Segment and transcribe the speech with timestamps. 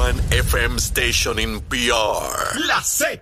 [0.00, 2.56] one FM station in PR.
[2.66, 3.20] La Z.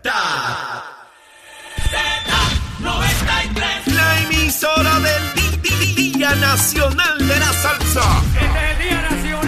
[1.90, 3.86] Z93.
[3.98, 5.24] La emisora del
[5.96, 8.22] Día Nacional de la Salsa.
[8.32, 9.47] Este es el Día Nacional de la Salsa.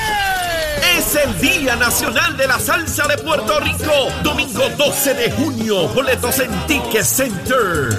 [0.81, 3.91] Es el Día Nacional de la Salsa de Puerto Rico.
[4.23, 5.87] Domingo 12 de junio.
[5.89, 7.89] Boletos en Ticket Center.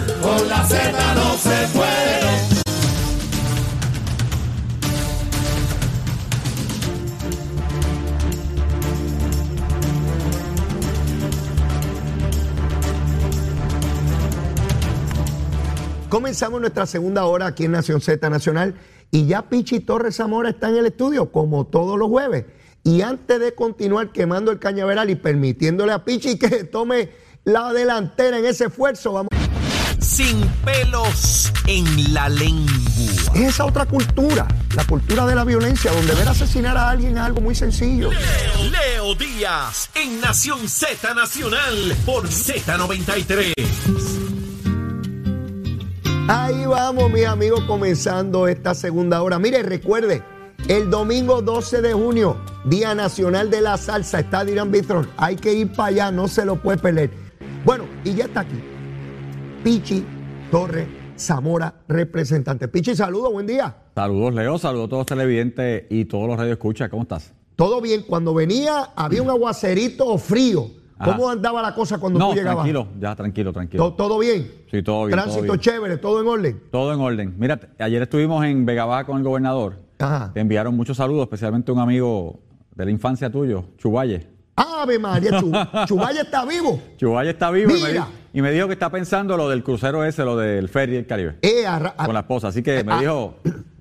[16.08, 18.74] Comenzamos nuestra segunda hora aquí en Nación Z Nacional
[19.10, 22.44] y ya Pichi Torres Zamora está en el estudio como todos los jueves.
[22.84, 27.10] Y antes de continuar quemando el cañaveral y permitiéndole a Pichi que tome
[27.44, 29.28] la delantera en ese esfuerzo, vamos.
[30.00, 32.72] Sin pelos en la lengua.
[33.34, 37.22] Es esa otra cultura, la cultura de la violencia, donde ver asesinar a alguien es
[37.22, 38.10] algo muy sencillo.
[38.10, 43.52] Leo Díaz en Nación Z Nacional por Z93.
[46.28, 49.38] Ahí vamos, mis amigos, comenzando esta segunda hora.
[49.38, 50.22] Mire, recuerde,
[50.68, 55.08] el domingo 12 de junio, Día Nacional de la Salsa, está Dirán Bitron.
[55.16, 57.10] Hay que ir para allá, no se lo puede perder.
[57.64, 58.60] Bueno, y ya está aquí.
[59.64, 60.04] Pichi
[60.50, 60.86] Torres
[61.18, 62.68] Zamora, representante.
[62.68, 63.74] Pichi, saludos, buen día.
[63.94, 64.58] Saludos, Leo.
[64.58, 66.88] Saludos a todos los televidentes y todos los radioescuchas.
[66.88, 67.34] ¿Cómo estás?
[67.56, 70.70] Todo bien, cuando venía había un aguacerito frío.
[71.04, 72.62] ¿Cómo andaba la cosa cuando no, tú llegabas?
[72.64, 73.82] tranquilo, ya, tranquilo, tranquilo.
[73.82, 74.48] ¿Todo, todo bien?
[74.70, 75.58] Sí, todo bien, todo Tránsito bien.
[75.58, 76.62] chévere, todo en orden.
[76.70, 77.34] Todo en orden.
[77.38, 79.80] Mira, ayer estuvimos en Vega Baja con el gobernador.
[79.98, 80.30] Ajá.
[80.32, 82.38] Te enviaron muchos saludos, especialmente un amigo
[82.74, 84.26] de la infancia tuyo, Chubaye.
[84.56, 85.50] Ave María, Chu-
[85.86, 86.80] Chubaya está vivo.
[86.96, 88.06] Chubaye está vivo y me, Mira.
[88.34, 91.36] y me dijo que está pensando lo del crucero ese, lo del ferry del Caribe,
[91.42, 91.64] Eh,
[92.04, 92.48] con la esposa.
[92.48, 93.00] Así que me Ah.
[93.00, 93.36] dijo,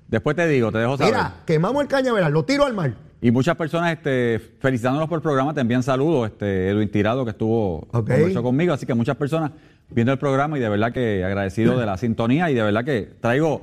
[0.08, 1.12] después te digo, te dejo saber.
[1.14, 2.94] Mira, quemamos el cañaveral, lo tiro al mar.
[3.20, 6.28] Y muchas personas este, felicitándonos por el programa te envían saludos.
[6.30, 8.08] Este, Edwin Tirado, que estuvo Ok.
[8.08, 8.72] conversó conmigo.
[8.72, 9.52] Así que muchas personas
[9.90, 13.02] viendo el programa y de verdad que agradecido de la sintonía y de verdad que
[13.20, 13.60] traigo,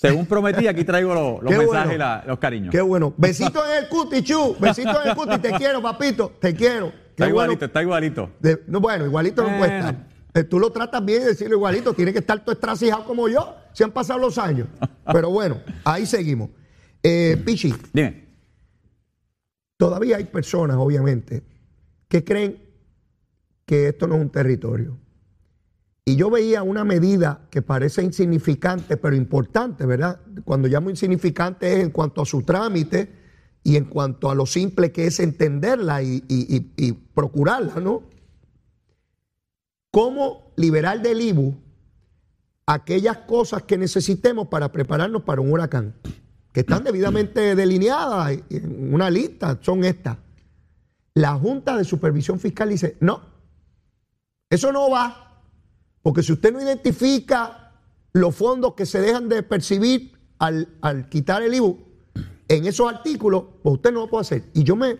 [0.00, 1.92] según prometí, aquí traigo los, mensajes bueno.
[1.94, 2.70] y la- los cariños.
[2.72, 3.12] Qué bueno.
[3.16, 4.56] Besito en el cuti, Chu.
[4.58, 5.38] Besito en el cuti.
[5.38, 6.32] Te quiero, papito.
[6.40, 6.90] Te quiero.
[6.90, 7.28] Qué está bueno.
[7.52, 8.30] igualito, está igualito.
[8.40, 9.76] De- no, bueno, igualito no puede Bueno.
[9.90, 10.06] estar.
[10.32, 11.92] Eh, tú lo tratas bien y decirlo igualito.
[11.92, 13.54] Tiene que estar todo estracijado como yo.
[13.72, 14.68] Se han pasado los años.
[15.12, 16.50] Pero bueno, ahí seguimos.
[17.02, 18.26] Eh, Pichi, Dime.
[19.76, 21.42] todavía hay personas, obviamente,
[22.08, 22.62] que creen
[23.66, 24.96] que esto no es un territorio.
[26.04, 30.20] Y yo veía una medida que parece insignificante, pero importante, ¿verdad?
[30.44, 33.20] Cuando llamo insignificante es en cuanto a su trámite
[33.62, 38.02] y en cuanto a lo simple que es entenderla y, procurarla, ¿no?
[39.92, 41.54] ¿Cómo liberar del IBU
[42.66, 45.94] aquellas cosas que necesitemos para prepararnos para un huracán?
[46.52, 50.16] Que están debidamente delineadas en una lista, son estas.
[51.14, 53.20] La Junta de Supervisión Fiscal dice, no,
[54.48, 55.29] eso no va,
[56.02, 57.72] porque si usted no identifica
[58.12, 61.78] los fondos que se dejan de percibir al, al quitar el IBU
[62.48, 64.44] en esos artículos, pues usted no lo puede hacer.
[64.54, 64.98] Y yo me,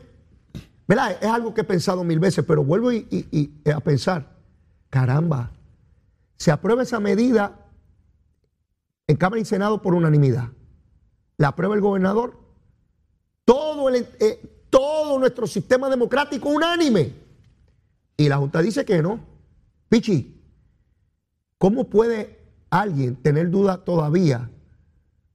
[0.86, 1.16] ¿verdad?
[1.20, 4.36] Es algo que he pensado mil veces, pero vuelvo y a pensar,
[4.90, 5.50] caramba,
[6.36, 7.66] se aprueba esa medida
[9.06, 10.48] en Cámara y Senado por unanimidad.
[11.36, 12.38] La aprueba el gobernador.
[13.44, 17.12] Todo, el, eh, todo nuestro sistema democrático unánime.
[18.16, 19.20] Y la Junta dice que no.
[19.88, 20.39] Pichi,
[21.60, 22.38] ¿cómo puede
[22.70, 24.50] alguien tener duda todavía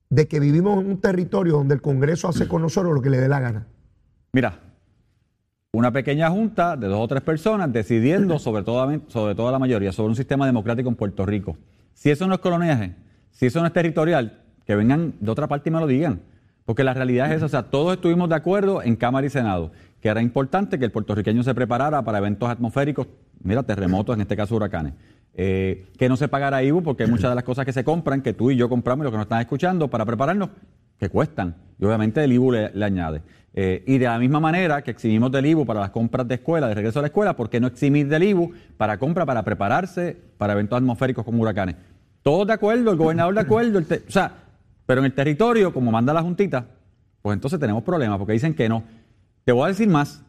[0.09, 3.19] de que vivimos en un territorio donde el Congreso hace con nosotros lo que le
[3.19, 3.68] dé la gana?
[4.34, 4.59] Mira,
[5.72, 9.91] una pequeña junta de dos o tres personas decidiendo sobre toda, sobre toda la mayoría,
[9.91, 11.58] sobre un sistema democrático en Puerto Rico.
[11.94, 12.95] Si eso no es coloniaje,
[13.30, 16.22] si eso no es territorial, que vengan de otra parte y me lo digan.
[16.66, 19.72] Porque la realidad es esa, o sea, todos estuvimos de acuerdo en Cámara y Senado,
[20.01, 23.06] que era importante que el puertorriqueño se preparara para eventos atmosféricos,
[23.44, 24.94] mira, terremotos, en este caso huracanes.
[25.38, 28.34] Eh, que no se pagara IBU, porque muchas de las cosas que se compran, que
[28.34, 30.50] tú y yo compramos y los que nos están escuchando, para prepararnos,
[30.98, 31.56] que cuestan.
[31.78, 33.22] Y obviamente el IBU le, añade.
[33.54, 36.70] Eh, y de la misma manera que eximimos del IBU para las compras de escuela,
[36.70, 40.18] de regreso a la escuela, ¿por qué no eximir del IBU para compra, para prepararse
[40.38, 41.76] para eventos atmosféricos como huracanes?
[42.22, 44.32] Todos de acuerdo, el gobernador de acuerdo, el o sea,
[44.86, 46.66] pero en el territorio, como manda la Juntita,
[47.22, 48.84] pues entonces tenemos problemas, porque dicen que no.
[49.44, 50.24] Te voy a decir más.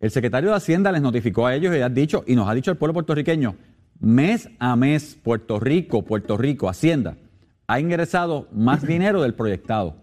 [0.00, 2.70] El secretario de Hacienda les notificó a ellos y ha dicho, y nos ha dicho
[2.70, 3.54] el pueblo puertorriqueño,
[4.00, 7.16] mes a mes Puerto Rico, Puerto Rico, Hacienda,
[7.66, 9.96] ha ingresado más dinero del proyectado.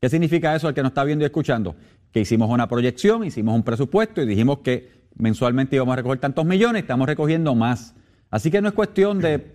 [0.00, 1.76] ¿Qué significa eso al que nos está viendo y escuchando?
[2.12, 6.44] Que hicimos una proyección, hicimos un presupuesto y dijimos que mensualmente íbamos a recoger tantos
[6.44, 7.94] millones, estamos recogiendo más.
[8.30, 9.52] Así que no es cuestión de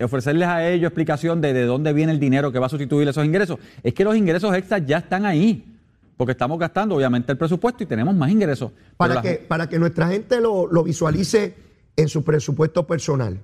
[0.00, 3.24] ofrecerles a ellos explicación de, de dónde viene el dinero que va a sustituir esos
[3.24, 3.58] ingresos.
[3.82, 5.76] Es que los ingresos extras ya están ahí,
[6.16, 8.70] porque estamos gastando obviamente el presupuesto y tenemos más ingresos.
[8.96, 11.54] Para la- que, para que nuestra gente lo, lo visualice
[12.00, 13.38] en su presupuesto personal.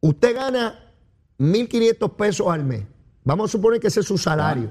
[0.00, 0.92] Usted gana
[1.38, 2.84] 1.500 pesos al mes.
[3.24, 4.70] Vamos a suponer que ese es su salario.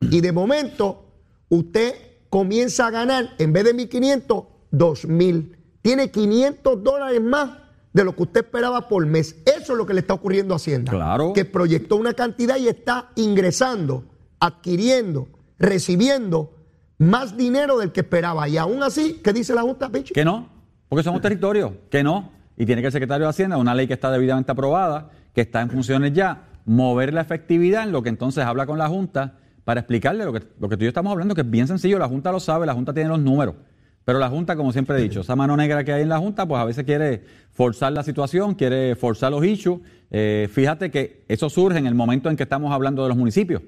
[0.00, 1.04] Y de momento,
[1.48, 1.94] usted
[2.28, 5.56] comienza a ganar, en vez de 1.500, 2.000.
[5.80, 7.50] Tiene 500 dólares más
[7.92, 9.36] de lo que usted esperaba por mes.
[9.46, 10.92] Eso es lo que le está ocurriendo a Hacienda.
[10.92, 11.32] Claro.
[11.32, 14.04] Que proyectó una cantidad y está ingresando,
[14.40, 15.28] adquiriendo,
[15.58, 16.52] recibiendo
[16.98, 18.46] más dinero del que esperaba.
[18.46, 20.12] Y aún así, ¿qué dice la Junta, Pichi?
[20.12, 20.55] Que no,
[20.88, 22.32] porque somos territorio, que no.
[22.56, 25.60] Y tiene que el secretario de Hacienda, una ley que está debidamente aprobada, que está
[25.60, 29.34] en funciones ya, mover la efectividad en lo que entonces habla con la Junta
[29.64, 31.98] para explicarle lo que, lo que tú y yo estamos hablando, que es bien sencillo,
[31.98, 33.56] la Junta lo sabe, la Junta tiene los números.
[34.04, 36.46] Pero la Junta, como siempre he dicho, esa mano negra que hay en la Junta,
[36.46, 39.80] pues a veces quiere forzar la situación, quiere forzar los issues.
[40.10, 43.62] Eh, fíjate que eso surge en el momento en que estamos hablando de los municipios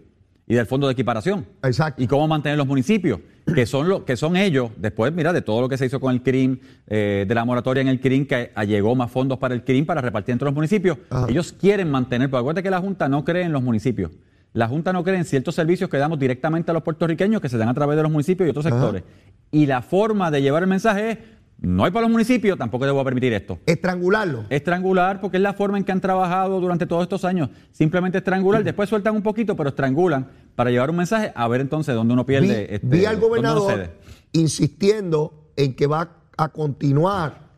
[0.49, 1.47] y del fondo de equiparación.
[1.63, 2.03] Exacto.
[2.03, 3.21] Y cómo mantener los municipios,
[3.55, 6.15] que son, lo, que son ellos, después, mira, de todo lo que se hizo con
[6.15, 9.63] el CRIM, eh, de la moratoria en el CRIM, que llegó más fondos para el
[9.63, 10.97] CRIM para repartir entre los municipios.
[11.11, 11.27] Ajá.
[11.29, 14.11] Ellos quieren mantener, pero acuérdate que la Junta no cree en los municipios.
[14.55, 17.59] La Junta no cree en ciertos servicios que damos directamente a los puertorriqueños que se
[17.59, 18.77] dan a través de los municipios y otros Ajá.
[18.77, 19.03] sectores.
[19.51, 21.19] Y la forma de llevar el mensaje es,
[21.61, 23.59] no hay para los municipios, tampoco debo permitir esto.
[23.67, 24.45] Estrangularlo.
[24.49, 27.51] Estrangular, porque es la forma en que han trabajado durante todos estos años.
[27.73, 31.95] Simplemente estrangular, después sueltan un poquito, pero estrangulan para llevar un mensaje a ver entonces
[31.95, 32.47] dónde uno pierde.
[32.47, 33.91] vi, este, vi al gobernador
[34.33, 37.49] insistiendo en que va a continuar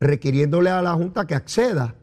[0.00, 1.94] requiriéndole a la Junta que acceda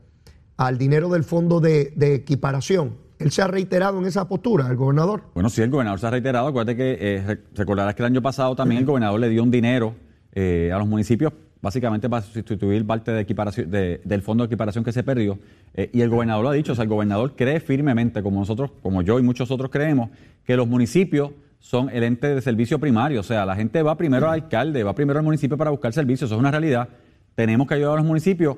[0.57, 2.95] al dinero del fondo de, de equiparación.
[3.19, 5.23] Él se ha reiterado en esa postura, el gobernador.
[5.33, 6.47] Bueno, sí, el gobernador se ha reiterado.
[6.47, 9.51] Acuérdate que eh, re- recordarás que el año pasado también el gobernador le dio un
[9.51, 9.93] dinero
[10.33, 15.39] eh, a los municipios, básicamente para sustituir parte del fondo de equiparación que se perdió.
[15.73, 18.71] Eh, y el gobernador lo ha dicho, o sea, el gobernador cree firmemente, como nosotros,
[18.81, 20.09] como yo y muchos otros creemos,
[20.45, 23.19] que los municipios son el ente de servicio primario.
[23.19, 26.27] O sea, la gente va primero al alcalde, va primero al municipio para buscar servicios.
[26.27, 26.89] Eso es una realidad.
[27.35, 28.57] Tenemos que ayudar a los municipios.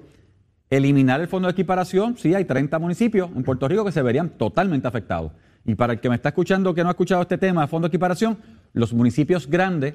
[0.70, 4.30] Eliminar el fondo de equiparación, sí, hay 30 municipios en Puerto Rico que se verían
[4.30, 5.32] totalmente afectados.
[5.66, 7.88] Y para el que me está escuchando que no ha escuchado este tema de fondo
[7.88, 8.38] de equiparación,
[8.74, 9.94] los municipios grandes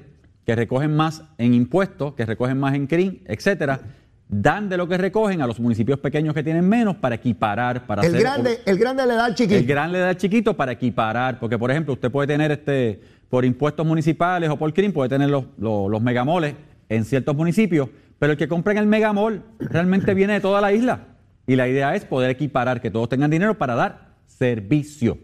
[0.49, 3.83] que recogen más en impuestos, que recogen más en CRIM, etcétera,
[4.31, 8.00] dan de lo que recogen a los municipios pequeños que tienen menos para equiparar, para
[8.00, 9.59] El hacer grande, el grande le da al chiquito.
[9.59, 12.99] el gran le da al chiquito para equiparar, porque por ejemplo, usted puede tener este
[13.29, 16.55] por impuestos municipales o por CRIM, puede tener los, los, los megamoles
[16.89, 20.73] en ciertos municipios, pero el que compra en el megamol realmente viene de toda la
[20.73, 21.09] isla.
[21.47, 25.19] Y la idea es poder equiparar, que todos tengan dinero para dar servicio.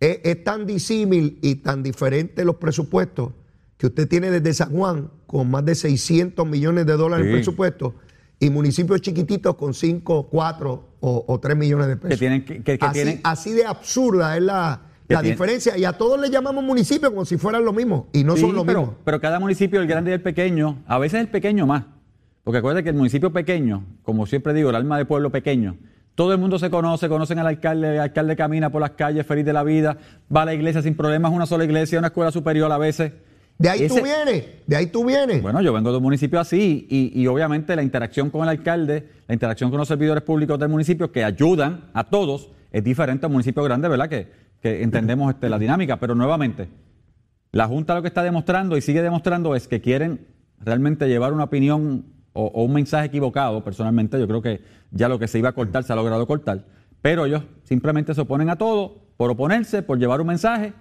[0.00, 3.32] Es, es tan disímil y tan diferente los presupuestos
[3.82, 7.36] que usted tiene desde San Juan con más de 600 millones de dólares en Sí.
[7.38, 7.96] presupuesto
[8.38, 12.10] y municipios chiquititos con 5, 4 o, o 3 millones de pesos.
[12.10, 15.76] Que tienen que- así, tienen- así de absurda es la, la tienen- diferencia.
[15.76, 18.06] Y a todos le llamamos municipios como si fueran lo mismo.
[18.12, 18.94] Y no Sí, son lo pero, mismo.
[19.04, 21.82] pero cada municipio, el grande y el pequeño, a veces el pequeño más.
[22.44, 25.76] Porque acuérdate que el municipio pequeño, como siempre digo, el alma de pueblo pequeño,
[26.14, 29.44] todo el mundo se conoce, conocen al alcalde, el alcalde camina por las calles feliz
[29.44, 29.98] de la vida,
[30.32, 33.10] va a la iglesia sin problemas, una sola iglesia, una escuela superior a veces.
[33.58, 35.40] De ahí tú Ese- vienes, de ahí tú vienes.
[35.42, 39.08] Bueno, yo vengo de un municipio así y, y obviamente la interacción con el alcalde,
[39.28, 43.28] la interacción con los servidores públicos del municipio que ayudan a todos es diferente a
[43.28, 44.08] un municipio grande, ¿verdad?
[44.08, 44.28] Que,
[44.60, 46.68] que entendemos este, la dinámica, pero nuevamente,
[47.52, 50.26] la Junta lo que está demostrando y sigue demostrando es que quieren
[50.58, 53.62] realmente llevar una opinión o, o un mensaje equivocado.
[53.62, 56.64] Personalmente, yo creo que ya lo que se iba a cortar se ha logrado cortar,
[57.02, 60.72] pero ellos simplemente se oponen a todo por oponerse, por llevar un mensaje.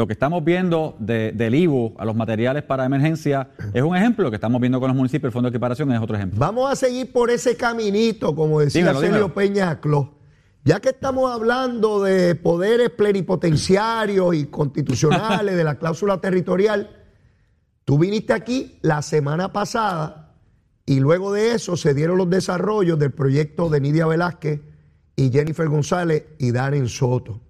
[0.00, 4.24] Lo que estamos viendo de- del IBU a los materiales para emergencia es un ejemplo.
[4.24, 6.40] Lo que estamos viendo con los municipios, el Fondo de Equiparación es otro ejemplo.
[6.40, 9.34] Vamos a seguir por ese caminito, como decía Dímelo, Sergio dímelo.
[9.34, 10.06] Peña Clos.
[10.64, 16.88] Ya que estamos hablando de poderes plenipotenciarios y constitucionales, de la cláusula territorial,
[17.84, 20.34] tú viniste aquí la semana pasada
[20.86, 24.62] y luego de eso se dieron los desarrollos del proyecto de Nidia Velázquez
[25.14, 27.42] y Jennifer González y Darren Soto.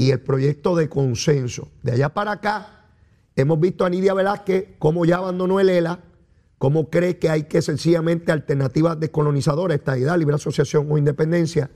[0.00, 1.68] Y el proyecto de consenso.
[1.82, 2.86] De allá para acá,
[3.36, 6.00] hemos visto a Nidia Velázquez cómo ya abandonó el ELA,
[6.56, 11.68] cómo cree que hay que sencillamente alternativas descolonizadoras, estadidad, libre asociación o independencia.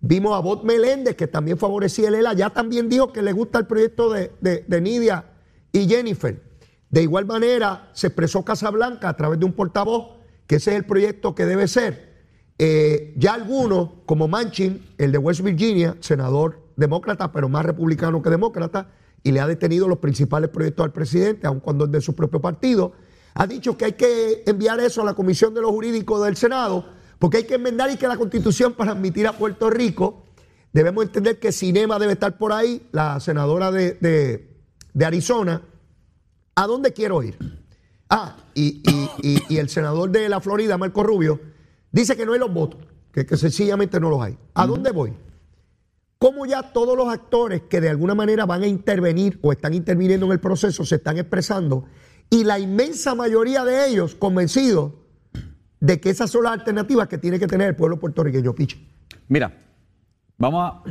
[0.00, 3.58] Vimos a Bot Meléndez, que también favorecía el ELA, ya también dijo que le gusta
[3.58, 5.26] el proyecto de, de- Nidia
[5.70, 6.40] y Jennifer.
[6.88, 10.86] De igual manera, se expresó Casablanca a través de un portavoz que ese es el
[10.86, 12.16] proyecto que debe ser.
[12.58, 18.30] Eh, ya algunos, como Manchin, el de West Virginia, senador demócrata, pero más republicano que
[18.30, 18.88] demócrata,
[19.22, 22.40] y le ha detenido los principales proyectos al presidente, aun cuando es de su propio
[22.40, 22.92] partido,
[23.34, 26.86] ha dicho que hay que enviar eso a la Comisión de los Jurídicos del Senado,
[27.18, 30.24] porque hay que enmendar y que la Constitución para admitir a Puerto Rico,
[30.72, 34.56] debemos entender que Cinema debe estar por ahí, la senadora de, de-
[34.94, 35.62] de Arizona.
[36.54, 37.36] ¿A dónde quiero ir?
[38.08, 41.40] Ah, y, y- y- y el senador de la Florida, Marco Rubio,
[41.90, 42.80] dice que no hay los votos,
[43.12, 44.38] que, que sencillamente no los hay.
[44.54, 45.12] ¿A dónde voy?
[46.18, 50.26] Cómo ya todos los actores que de alguna manera van a intervenir o están interviniendo
[50.26, 51.84] en el proceso se están expresando
[52.28, 54.92] y la inmensa mayoría de ellos convencidos
[55.80, 58.78] de que esas son las alternativas que tiene que tener el pueblo puertorriqueño, Piche.
[59.28, 59.52] Mira,
[60.36, 60.82] vamos a,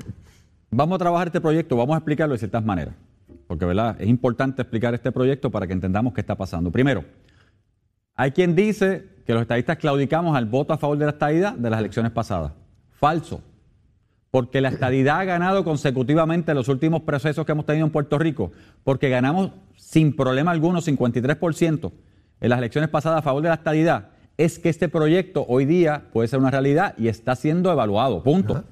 [0.71, 2.95] vamos a trabajar este proyecto, vamos a explicarlo de ciertas maneras.
[3.47, 3.97] Porque, ¿verdad?
[3.99, 6.71] Es importante explicar este proyecto para que entendamos qué está pasando.
[6.71, 7.03] Primero,
[8.15, 11.69] hay quien dice que los estadistas claudicamos al voto a favor de la estadidad de
[11.69, 12.53] las elecciones pasadas.
[12.91, 13.41] Falso.
[14.37, 18.51] Porque la estadidad ha ganado consecutivamente los últimos procesos que hemos tenido en Puerto Rico.
[18.83, 21.91] Porque ganamos sin problema alguno 53%
[22.41, 24.09] en las elecciones pasadas a favor de la estadidad.
[24.37, 28.21] Es que este proyecto hoy día puede ser una realidad y está siendo evaluado.
[28.21, 28.63] Punto.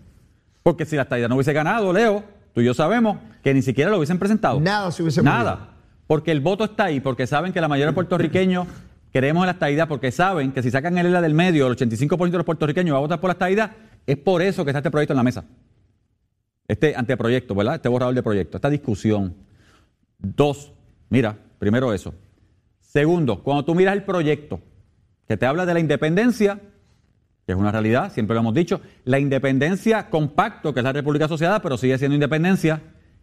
[0.62, 3.90] Porque si la estadidad no hubiese ganado, Leo, tú y yo sabemos que ni siquiera
[3.90, 4.60] lo hubiesen presentado.
[4.60, 5.70] Nada se hubiese Nada.
[6.06, 8.68] Porque el voto está ahí, porque saben que la mayoría de puertorriqueños
[9.12, 12.30] queremos en la estadidad, porque saben que si sacan el ELA del medio, el 85%
[12.30, 13.72] de los puertorriqueños va a votar por la estadidad,
[14.06, 15.46] es por eso que está este proyecto en la mesa.
[16.68, 17.76] Este anteproyecto, ¿verdad?
[17.76, 19.36] Este borrador de proyecto, esta discusión.
[20.18, 20.72] Dos,
[21.10, 22.14] mira, primero eso.
[22.80, 24.62] Segundo, cuando tú miras el proyecto
[25.28, 26.60] que te habla de la independencia,
[27.46, 31.26] que es una realidad, siempre lo hemos dicho, la independencia compacto, que es la República
[31.26, 32.82] Asociada, pero sigue siendo independencia,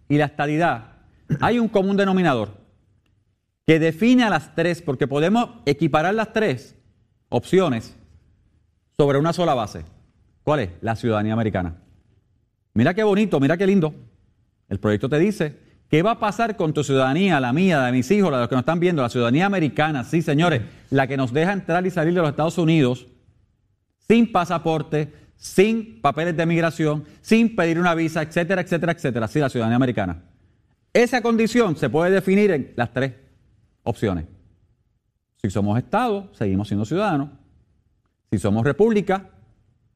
[0.08, 0.96] y la estadidad,
[1.40, 2.60] hay un común denominador
[3.66, 6.76] que define a las tres, porque podemos equiparar las tres
[7.28, 7.96] opciones
[8.96, 9.84] sobre una sola base.
[10.44, 10.70] ¿Cuál es?
[10.80, 11.76] La ciudadanía americana.
[12.75, 13.94] Mira qué bonito, mira qué lindo.
[14.68, 15.58] El proyecto te dice,
[15.88, 18.42] ¿qué va a pasar con tu ciudadanía, la mía, la de mis hijos, la de
[18.42, 19.02] los que nos están viendo?
[19.02, 22.58] La ciudadanía americana, sí señores, la que nos deja entrar y salir de los Estados
[22.58, 23.06] Unidos
[24.08, 29.28] sin pasaporte, sin papeles de migración, sin pedir una visa, etcétera, etcétera, etcétera.
[29.28, 30.22] Sí, la ciudadanía americana.
[30.92, 33.12] Esa condición se puede definir en las tres
[33.82, 34.26] opciones.
[35.42, 37.30] Si somos Estado, seguimos siendo ciudadanos.
[38.30, 39.41] Si somos República, ¿Se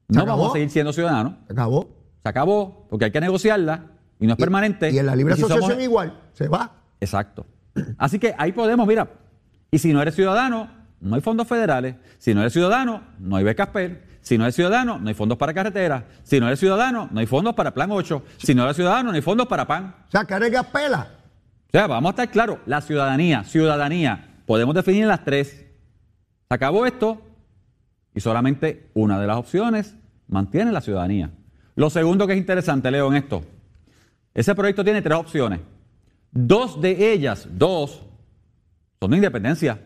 [0.09, 0.37] no acabó?
[0.37, 1.33] vamos a seguir siendo ciudadanos.
[1.49, 1.89] Acabó.
[2.23, 3.85] Se acabó, porque hay que negociarla
[4.19, 4.91] y no es permanente.
[4.91, 6.71] Y en la libre si somos- asociación igual, se va.
[6.99, 7.45] Exacto.
[7.97, 9.07] Así que ahí podemos, mira,
[9.71, 11.95] y si no eres ciudadano, no hay fondos federales.
[12.17, 14.07] Si no eres ciudadano, no hay becas PER.
[14.21, 16.03] Si no eres ciudadano, no hay fondos para carreteras.
[16.23, 18.23] Si no eres ciudadano, no hay fondos para Plan 8.
[18.37, 19.95] Si no eres ciudadano, no hay fondos para PAN.
[20.07, 21.07] O sea, carga pela.
[21.67, 25.49] O sea, vamos a estar claros, la ciudadanía, ciudadanía, podemos definir las tres.
[26.49, 27.21] Se acabó esto
[28.17, 29.95] y solamente una de las opciones
[30.27, 31.29] mantiene la ciudadanía.
[31.75, 33.43] Lo segundo que es interesante, Leo, en esto,
[34.33, 35.59] ese proyecto tiene tres opciones.
[36.31, 38.01] Dos de ellas, dos,
[38.99, 39.79] son de independencia.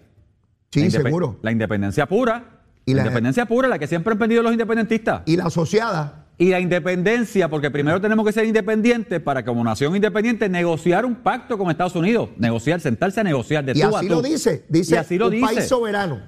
[0.72, 1.40] Sí, La seguro.
[1.42, 2.62] La independencia pura.
[2.86, 5.24] Y la la- independencia pura, la que siempre han pedido los independentistas.
[5.26, 9.94] Y la asociada, Y la independencia, porque primero tenemos que ser independientes para, como nación
[9.94, 12.30] independiente, negociar un pacto con Estados Unidos.
[12.38, 14.14] Negociar, sentarse a negociar de y tú a así tú.
[14.16, 14.64] lo dice.
[14.70, 15.46] Dice Y así lo un dice.
[15.46, 16.22] país soberano.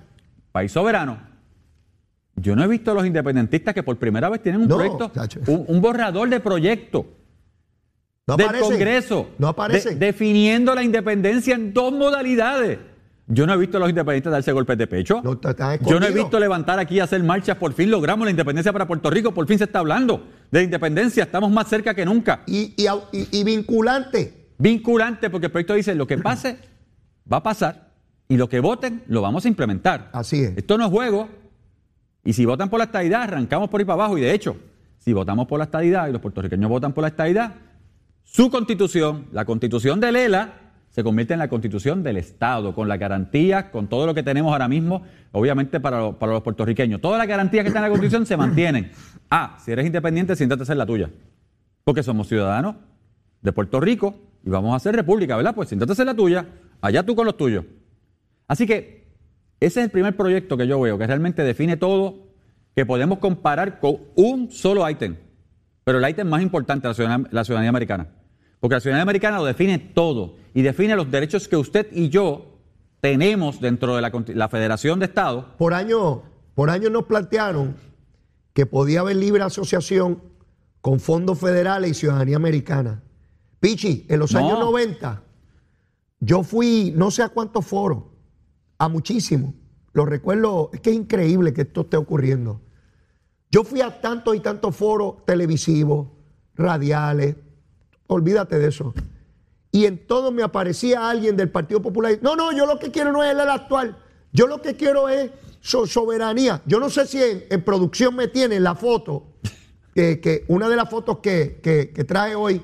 [0.51, 1.31] País soberano.
[2.35, 5.11] Yo no he visto a los independentistas que por primera vez tienen un No, proyecto,
[5.47, 7.05] un, un borrador de proyecto
[8.27, 8.69] No del aparecen.
[8.71, 9.99] Congreso, No de- aparecen.
[9.99, 12.79] definiendo la independencia en dos modalidades.
[13.27, 15.21] Yo no he visto a los independentistas darse golpes de pecho.
[15.23, 15.39] No,
[15.87, 17.55] Yo no he visto levantar aquí y hacer marchas.
[17.57, 19.33] Por fin logramos la independencia para Puerto Rico.
[19.33, 21.23] Por fin se está hablando de independencia.
[21.23, 22.41] Estamos más cerca que nunca.
[22.47, 24.47] y- y vinculante.
[24.57, 26.57] Vinculante, porque el proyecto dice lo que pase
[27.31, 27.91] va a pasar
[28.27, 30.09] y lo que voten lo vamos a implementar.
[30.13, 30.57] Así es.
[30.57, 31.29] Esto no es juego.
[32.23, 34.17] Y si votan por la estadidad, arrancamos por ahí para abajo.
[34.17, 34.55] Y de hecho,
[34.99, 37.55] si votamos por la estadidad y los puertorriqueños votan por la estadidad,
[38.23, 40.53] su constitución, la constitución de Lela,
[40.89, 44.51] se convierte en la constitución del Estado, con las garantías, con todo lo que tenemos
[44.51, 45.01] ahora mismo,
[45.31, 47.01] obviamente para, para los puertorriqueños.
[47.01, 48.91] Todas las garantías que están en la constitución se mantienen.
[49.29, 51.09] Ah, si eres independiente, siéntate a hacer la tuya.
[51.83, 52.75] Porque somos ciudadanos
[53.41, 54.15] de Puerto Rico
[54.45, 55.55] y vamos a hacer república, ¿verdad?
[55.55, 56.45] Pues siéntate a hacer la tuya,
[56.79, 57.65] allá tú con los tuyos.
[58.47, 59.02] Así que
[59.65, 62.27] ese es el primer proyecto que yo veo, que realmente define todo,
[62.75, 65.17] que podemos comparar con un solo ítem.
[65.83, 68.07] Pero el ítem más importante, la ciudadanía, la ciudadanía americana.
[68.59, 72.53] Porque la ciudadanía americana lo define todo y define los derechos que usted y yo
[73.01, 75.45] tenemos dentro de la, Federación de Estados.
[75.57, 76.23] Por año,
[76.55, 77.75] por año nos plantearon
[78.53, 80.21] que podía haber libre asociación
[80.79, 83.03] con fondos federales y ciudadanía americana.
[83.59, 84.39] Pichi, en los No.
[84.39, 85.21] años 90,
[86.21, 88.03] yo fui no sé a cuántos foros,
[88.77, 89.53] a muchísimos.
[89.93, 92.61] Lo recuerdo, es que es increíble que esto esté ocurriendo.
[93.51, 96.07] Yo fui a tantos y tantos foros televisivos,
[96.55, 97.35] radiales,
[98.07, 98.93] olvídate de eso.
[99.71, 102.17] Y en todo me aparecía alguien del Partido Popular.
[102.21, 103.97] No, no, yo lo que quiero no es el actual.
[104.31, 106.61] Yo lo que quiero es so- soberanía.
[106.65, 109.27] Yo no sé si en, producción me tienen la foto,
[109.93, 112.61] que, que una de las fotos que, que- traje hoy,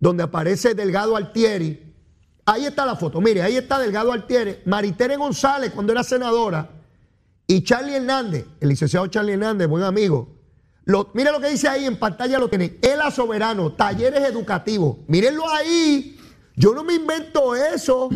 [0.00, 1.87] donde aparece Delgado Altieri.
[2.50, 3.20] Ahí está la foto.
[3.20, 4.60] Mire, ahí está Delgado Altieri.
[4.64, 6.70] Maritere González, cuando era senadora,
[7.46, 10.28] y Charlie Hernández, el licenciado Charlie Hernández, buen amigo.
[10.86, 12.78] Lo, mire lo que dice ahí en pantalla, lo tienen.
[12.80, 14.96] ELA Soberano, talleres educativos.
[15.08, 16.18] Mírenlo ahí.
[16.56, 18.08] Yo no me invento eso.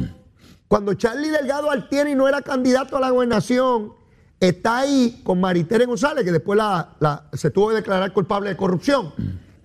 [0.66, 3.92] Cuando Charlie Delgado Altieri no era candidato a la gobernación,
[4.40, 9.12] está ahí con Maritere González, que después la- se tuvo que declarar culpable de corrupción.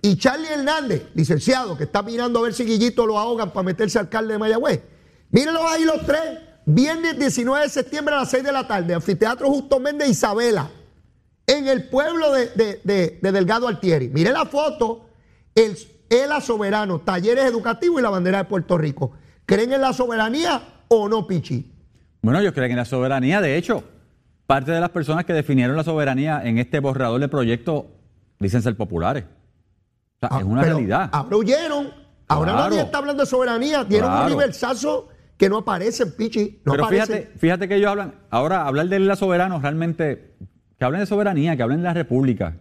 [0.00, 3.98] Y Charlie Hernández, licenciado, que está mirando a ver si Guillito lo ahogan para meterse
[3.98, 4.80] alcalde de Mayagüez.
[5.30, 6.20] Mírenlos ahí los tres.
[6.66, 10.70] Viernes 19 de septiembre a las 6 de la tarde, Anfiteatro Justo Méndez Isabela,
[11.46, 14.08] en el pueblo de, de- de- de Delgado Altieri.
[14.10, 15.06] Mire la foto,
[15.54, 15.76] el
[16.10, 19.12] ELA Soberano, talleres educativos y la bandera de Puerto Rico.
[19.46, 21.72] ¿Creen en la soberanía o no, Pichi?
[22.20, 23.40] Bueno, ellos creen en la soberanía.
[23.40, 23.82] De hecho,
[24.46, 27.86] parte de las personas que definieron la soberanía en este borrador de proyecto
[28.38, 29.24] dicen ser populares.
[30.20, 31.08] O sea, Ah, es una pero realidad.
[31.12, 31.90] Ahora huyeron.
[32.26, 32.70] Ahora Claro.
[32.70, 33.84] nadie está hablando de soberanía.
[33.84, 34.26] Dieron Claro.
[34.26, 36.60] un universazo que no aparece en Pichi.
[36.64, 37.06] No Pero aparece.
[37.06, 40.34] fíjate, fíjate que ellos hablan, ahora hablar de la soberano realmente,
[40.78, 42.56] que hablen de soberanía, que hablen de la república.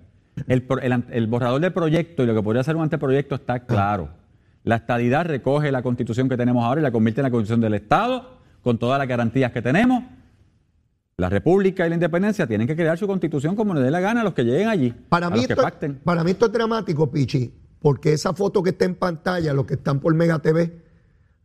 [0.48, 0.64] El,
[1.10, 3.38] el borrador del proyecto y lo que podría ser un anteproyecto Ah.
[3.40, 4.10] está claro.
[4.64, 7.74] La estadidad recoge la constitución que tenemos ahora y la convierte en la constitución del
[7.74, 10.04] Estado, con todas las garantías que tenemos.
[11.20, 14.22] La república y la independencia tienen que crear su constitución como les dé la gana
[14.22, 15.96] a los que lleguen allí, Para mí, los que esto, pacten.
[16.04, 19.74] para mí esto es dramático, Pichi, porque esa foto que está en pantalla, los que
[19.74, 20.80] están por Mega TV,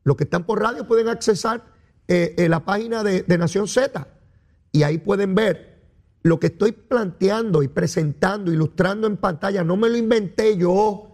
[0.04, 1.62] los que están por radio pueden accesar
[2.06, 4.06] eh, eh, la página de, de Nación Z
[4.72, 5.80] y ahí pueden ver
[6.22, 9.64] lo que estoy planteando y presentando, ilustrando en pantalla.
[9.64, 11.11] No me lo inventé yo.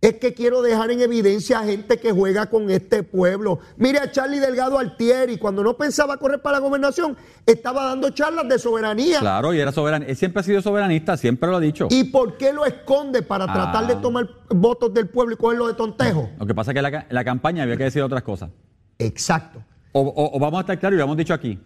[0.00, 3.58] Es que quiero dejar en evidencia a gente que juega con este pueblo.
[3.76, 8.48] Mire a Charlie Delgado Altieri, cuando no pensaba correr para la gobernación, estaba dando charlas
[8.48, 9.18] de soberanía.
[9.20, 10.10] Claro, y era soberanista.
[10.10, 11.88] Él siempre ha sido soberanista, siempre lo ha dicho.
[11.90, 13.52] ¿Y por qué lo esconde para Ah.
[13.52, 16.30] tratar de tomar votos del pueblo y cogerlo de tontejo?
[16.38, 18.48] Lo que pasa es que la, la campaña había que decir otras cosas.
[18.98, 19.62] Exacto.
[19.92, 21.58] O, o- o vamos a estar claros, y lo hemos dicho aquí,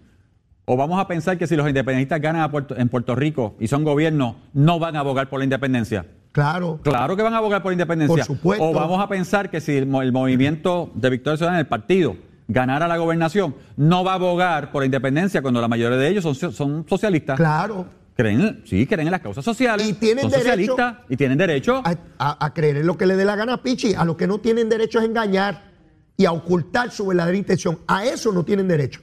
[0.64, 3.68] o vamos a pensar que si los independentistas ganan a Puerto- en Puerto Rico y
[3.68, 6.06] son gobierno, no van a abogar por la independencia.
[6.34, 6.80] Claro.
[6.82, 8.16] Claro que van a abogar por independencia.
[8.16, 8.64] Por supuesto.
[8.64, 12.16] O vamos a pensar que si el, mo- el movimiento de Victoria Ciudadana, el partido,
[12.48, 16.24] ganara la gobernación, no va a abogar por la independencia cuando la mayoría de ellos
[16.24, 17.36] son, so- son socialistas.
[17.36, 17.86] Claro.
[18.16, 19.88] Creen, sí, creen en las causas sociales.
[19.88, 20.42] Y tienen son derecho-
[20.72, 21.80] socialistas y tienen derecho.
[21.84, 23.94] A, a- a creer en lo que le dé la gana a Pichi.
[23.94, 25.70] A los que no tienen derecho es engañar
[26.16, 27.78] y a ocultar su verdadera intención.
[27.86, 29.00] A eso no tienen derecho.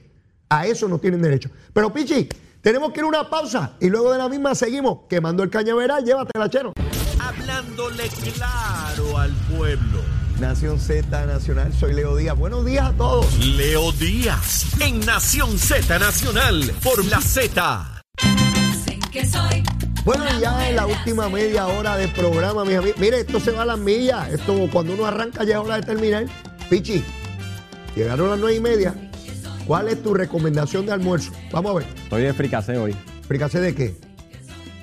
[0.50, 1.48] A eso no tienen derecho.
[1.72, 2.28] Pero Pichi,
[2.60, 6.04] tenemos que ir a una pausa y luego de la misma seguimos quemando el cañaveral.
[6.04, 6.72] Llévatela, chero.
[7.62, 10.00] Hablándole claro al pueblo.
[10.40, 12.36] Nación Z Nacional, soy Leo Díaz.
[12.36, 13.38] Buenos días a todos.
[13.38, 18.02] Leo Díaz en Nación Z Nacional por la Z.
[18.20, 19.62] Dicen que soy
[20.04, 22.98] Bueno, ya en la última media hora del programa, mis amigos.
[22.98, 24.30] Mire, esto se va a las millas.
[24.30, 26.26] Esto, cuando uno arranca, ya es hora de terminar.
[26.68, 27.04] Pichi,
[27.94, 28.94] llegaron las nueve y media.
[29.66, 31.30] ¿Cuál es tu recomendación de almuerzo?
[31.52, 31.86] Vamos a ver.
[32.02, 32.96] Estoy de fricase hoy.
[33.18, 33.94] Explícase de qué.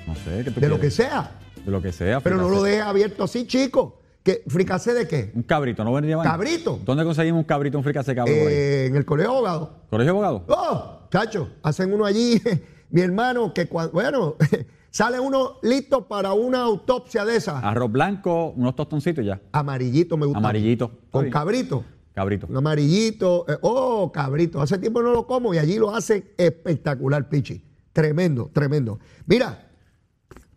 [0.06, 1.39] No sé, ¿qué tú De lo que sea.
[1.66, 2.20] Lo que sea.
[2.20, 4.00] Pero no lo dejes abierto así, chico.
[4.22, 4.42] ¿Qué?
[4.46, 5.32] ¿Fricase de qué?
[5.34, 6.18] Un cabrito, ¿no vendría?
[6.22, 6.78] ¿Cabrito?
[6.84, 8.36] ¿Dónde conseguimos un cabrito, un fricase cabrón?
[8.38, 9.68] Eh, en el colegio de abogados.
[9.88, 10.44] ¿Colegio de abogado?
[10.48, 11.08] ¡Oh!
[11.10, 12.40] Chacho, hacen uno allí,
[12.90, 14.36] mi hermano, que cuando, bueno,
[14.90, 17.64] sale uno listo para una autopsia de esas.
[17.64, 19.40] Arroz blanco, unos tostoncitos ya.
[19.52, 20.38] Amarillito me gusta.
[20.38, 20.90] Amarillito.
[21.10, 21.84] Con cabrito.
[22.12, 22.46] Cabrito.
[22.48, 23.46] Un amarillito.
[23.48, 24.60] eh, oh, cabrito.
[24.60, 27.64] Hace tiempo no lo como y allí lo hacen espectacular, Pichi.
[27.92, 28.98] Tremendo, tremendo.
[29.26, 29.70] Mira,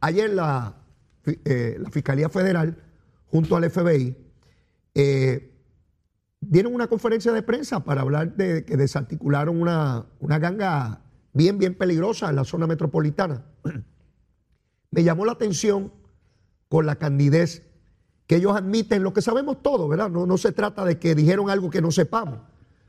[0.02, 0.76] ayer la,
[1.26, 2.78] eh, la Fiscalía Federal,
[3.28, 4.16] junto al FBI,
[4.96, 5.54] eh,
[6.40, 11.02] dieron una conferencia de prensa para hablar de que desarticularon una, una ganga
[11.34, 13.46] bien, bien peligrosa en la zona metropolitana.
[14.92, 15.92] Me llamó la atención
[16.70, 17.64] con la candidez
[18.28, 20.10] que ellos admiten lo que sabemos todos, ¿verdad?
[20.10, 22.40] No, no se trata de que dijeron algo que no sepamos.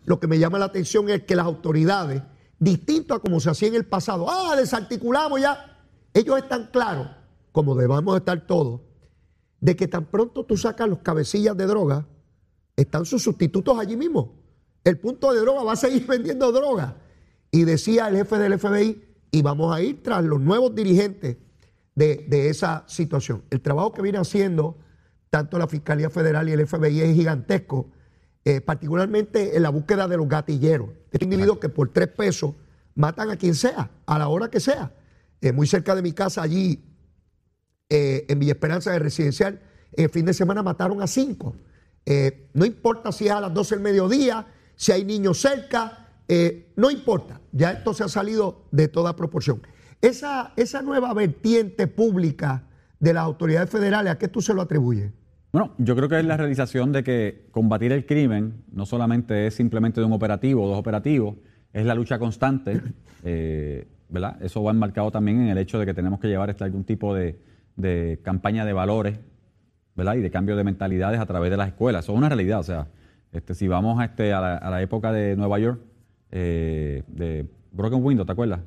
[0.04, 2.22] Lo que me llama la atención es que las autoridades,
[2.58, 5.78] distinto a como se hacía en el pasado, ah, desarticulamos ya,
[6.12, 7.08] ellos están claros,
[7.54, 8.80] como debamos estar todos,
[9.60, 12.04] de que tan pronto tú sacas los cabecillas de droga,
[12.74, 14.34] están sus sustitutos allí mismo.
[14.82, 16.96] El punto de droga va a seguir vendiendo droga.
[17.52, 21.36] Y decía el jefe del FBI, y vamos a ir tras los nuevos dirigentes
[21.94, 23.44] de, esa situación.
[23.50, 24.76] El trabajo que viene haciendo
[25.30, 27.88] tanto la Fiscalía Federal y el FBI es gigantesco,
[28.44, 30.88] eh, particularmente en la búsqueda de los gatilleros.
[31.12, 32.56] Este individuo que por tres pesos
[32.96, 34.92] matan a quien sea, a la hora que sea.
[35.40, 36.90] Eh, muy cerca de mi casa allí
[37.90, 39.60] eh, en Villa Esperanza de Residencial,
[39.92, 41.54] el fin de semana mataron a cinco.
[42.06, 46.72] Eh, no importa si es a las 12 del mediodía, si hay niños cerca, eh,
[46.76, 47.40] no importa.
[47.52, 49.60] Ya esto se ha salido de toda proporción.
[50.00, 52.64] Esa, esa nueva vertiente pública
[53.00, 55.12] de las autoridades federales, ¿a qué tú se lo atribuyes?
[55.52, 59.54] Bueno, yo creo que es la realización de que combatir el crimen no solamente es
[59.54, 61.36] simplemente de un operativo o dos operativos,
[61.72, 62.80] es la lucha constante,
[64.08, 64.42] ¿verdad?
[64.42, 67.14] Eso va enmarcado también en el hecho de que tenemos que llevar este, algún tipo
[67.14, 67.38] de,
[67.76, 69.18] de campaña de valores,
[69.96, 70.14] ¿verdad?
[70.16, 72.04] Y de cambio de mentalidades a través de las escuelas.
[72.04, 72.86] Eso es una realidad, o sea,
[73.32, 75.80] este, si vamos a, este, a, la, a la época de Nueva York,
[76.30, 78.60] eh, de Broken Window, ¿te acuerdas?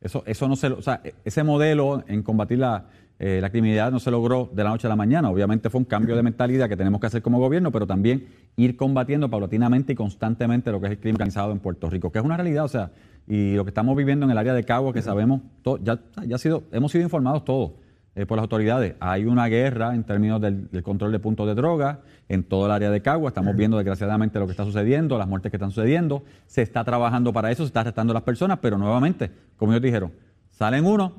[0.00, 2.86] Eso, eso no se, lo- o sea, ese modelo en combatir la,
[3.18, 5.30] eh, la criminalidad no se logró de la noche a la mañana.
[5.30, 8.26] Obviamente fue un cambio de mentalidad que tenemos que hacer como gobierno, pero también
[8.56, 12.18] ir combatiendo paulatinamente y constantemente lo que es el crimen organizado en Puerto Rico, que
[12.18, 12.90] es una realidad, o sea,
[13.28, 15.42] y lo que estamos viviendo en el área de Cagua, que sabemos,
[15.82, 17.72] ya, ya ha sido, hemos sido informados todos
[18.14, 18.94] eh, por las autoridades.
[19.00, 22.72] Hay una guerra en términos del, del control de puntos de droga en todo el
[22.72, 23.28] área de Cagua.
[23.28, 26.22] Estamos viendo desgraciadamente lo que está sucediendo, las muertes que están sucediendo.
[26.46, 29.82] Se está trabajando para eso, se está arrestando a las personas, pero nuevamente, como ellos
[29.82, 30.12] dijeron,
[30.50, 31.12] salen unos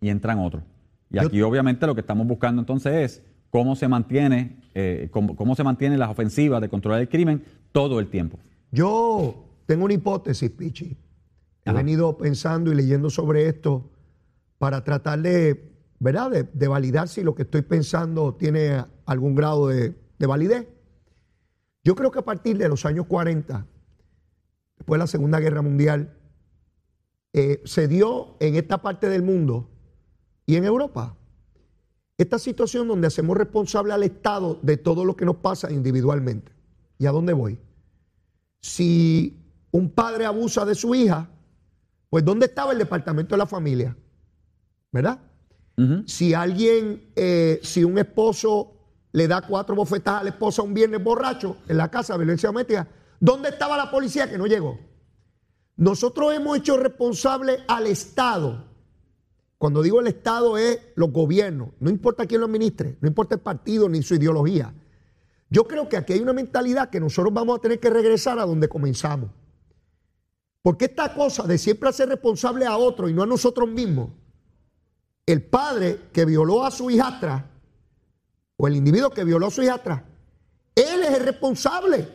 [0.00, 0.62] y entran otros.
[1.10, 5.36] Y Yo- aquí obviamente lo que estamos buscando entonces es cómo se mantiene, eh, cómo,
[5.36, 8.38] cómo se mantienen las ofensivas de controlar el crimen todo el tiempo.
[8.70, 10.96] Yo tengo una hipótesis, Pichi.
[11.64, 11.78] He Ajá.
[11.78, 13.90] venido pensando y leyendo sobre esto
[14.58, 15.69] para tratar de,
[16.00, 16.48] ¿verdad?
[16.52, 20.66] De, validar si lo que estoy pensando tiene algún grado de, de validez.
[21.84, 23.64] Yo creo que a partir de los años 40,
[24.78, 26.16] después de la Segunda Guerra Mundial,
[27.32, 29.70] eh, se dio en esta parte del mundo
[30.46, 31.16] y en Europa
[32.18, 36.52] esta situación donde hacemos responsable al Estado de todo lo que nos pasa individualmente.
[36.98, 37.58] ¿Y a dónde voy?
[38.60, 39.36] si
[39.70, 41.28] un padre abusa de su hija,
[42.08, 43.96] pues ¿dónde estaba el departamento de la familia?
[44.92, 45.20] ¿Verdad?
[46.06, 48.72] Si alguien, eh, si un esposo
[49.12, 52.88] le da cuatro bofetadas a la esposa un viernes borracho en la casa, violencia doméstica,
[53.18, 54.78] ¿dónde estaba la policía que no llegó?
[55.76, 58.66] Nosotros hemos hecho responsable al Estado.
[59.56, 63.40] Cuando digo el Estado es los gobiernos, no importa quién lo administre, no importa el
[63.40, 64.74] partido ni su ideología.
[65.48, 68.44] Yo creo que aquí hay una mentalidad que nosotros vamos a tener que regresar a
[68.44, 69.30] donde comenzamos.
[70.62, 74.10] Porque esta cosa de siempre hacer responsable a otro y no a nosotros mismos,
[75.30, 77.46] el padre que violó a su hijastra,
[78.56, 80.04] o el individuo que violó a su hijastra,
[80.74, 82.08] él es el responsable.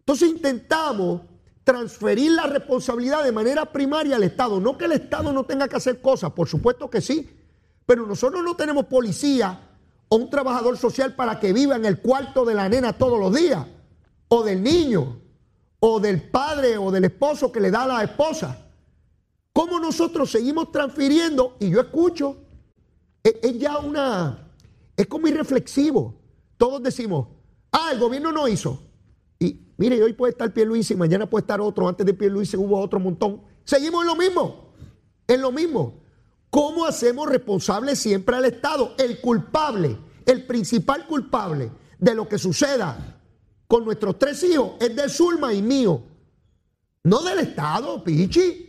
[0.00, 1.22] Entonces intentamos
[1.64, 4.60] transferir la responsabilidad de manera primaria al Estado.
[4.60, 7.28] No que el Estado no tenga que hacer cosas, por supuesto que sí,
[7.84, 9.60] pero nosotros no tenemos policía
[10.08, 13.34] o un trabajador social para que viva en el cuarto de la nena todos los
[13.34, 13.66] días,
[14.28, 15.20] o del niño,
[15.80, 18.65] o del padre o del esposo que le da a la esposa.
[19.56, 21.56] ¿Cómo nosotros seguimos transfiriendo?
[21.58, 22.36] Y yo escucho,
[23.22, 24.52] es, ya una,
[24.94, 26.14] es como irreflexivo.
[26.58, 27.28] Todos decimos,
[27.72, 28.82] ah, el gobierno no hizo.
[29.38, 33.00] Y mire, hoy puede estar Pierluisi, mañana puede estar otro, antes de Pierluisi hubo otro
[33.00, 33.40] montón.
[33.64, 34.74] Seguimos en lo mismo,
[35.26, 36.02] en lo mismo.
[36.50, 38.94] ¿Cómo hacemos responsable siempre al Estado?
[38.98, 43.22] El culpable, el principal culpable de lo que suceda
[43.66, 46.02] con nuestros tres hijos es de Zulma y mío.
[47.04, 48.65] No del Estado, Pichi.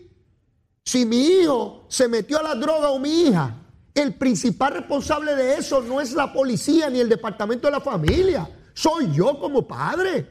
[0.88, 3.56] Si mi hijo se metió a la droga o mi hija,
[3.94, 8.50] el principal responsable de eso no es la policía ni el departamento de la familia.
[8.74, 10.26] Soy yo como padre.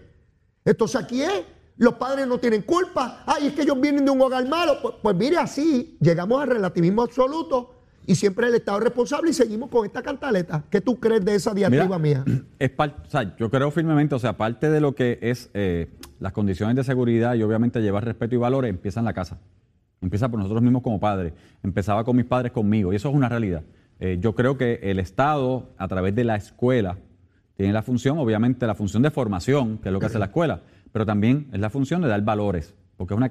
[0.64, 1.42] Entonces aquí es,
[1.76, 3.22] los padres no tienen culpa.
[3.26, 4.78] Ay, es que ellos vienen de un hogar malo.
[4.80, 7.74] Pues, pues mire así, llegamos al relativismo absoluto
[8.06, 10.64] y siempre el Estado es responsable y seguimos con esta cantaleta.
[10.70, 12.24] ¿Qué tú crees de esa diatriba mía?
[12.58, 15.90] Es par- o sea, yo creo firmemente, o sea, parte de lo que es eh,
[16.18, 19.38] las condiciones de seguridad y obviamente llevar respeto y valores empieza en la casa.
[20.00, 21.32] Empieza por nosotros mismos como padres.
[21.62, 23.62] Empezaba con mis padres conmigo y eso es una realidad.
[23.98, 26.98] Eh, yo creo que el Estado, a través de la escuela,
[27.56, 30.60] tiene la función, obviamente, la función de formación, que es lo que hace la escuela,
[30.92, 33.30] pero también es la función de dar valores, porque es, una,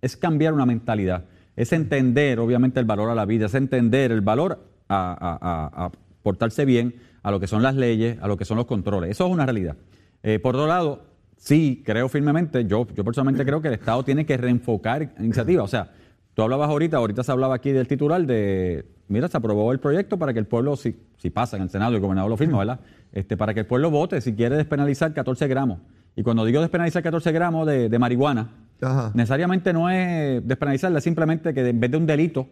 [0.00, 1.24] es cambiar una mentalidad,
[1.56, 5.90] es entender, obviamente, el valor a la vida, es entender el valor a
[6.22, 9.10] portarse bien, a lo que son las leyes, a lo que son los controles.
[9.10, 9.76] Eso es una realidad.
[10.22, 11.04] Eh, por otro lado,
[11.44, 15.64] sí, creo firmemente, yo, yo personalmente creo que el Estado tiene que reenfocar iniciativas.
[15.64, 15.90] O sea,
[16.34, 20.18] tú hablabas ahorita, ahorita se hablaba aquí del titular de, mira, se aprobó el proyecto
[20.18, 22.58] para que el pueblo, si, si pasa en el Senado y el gobernador lo firma,
[22.58, 22.80] ¿verdad?
[23.12, 25.80] Este, para que el pueblo vote si quiere despenalizar 14 gramos.
[26.14, 28.50] Y cuando digo despenalizar 14 gramos de, de marihuana,
[28.80, 29.10] Ajá.
[29.14, 32.48] necesariamente no es despenalizarla, es simplemente que en vez de un delito,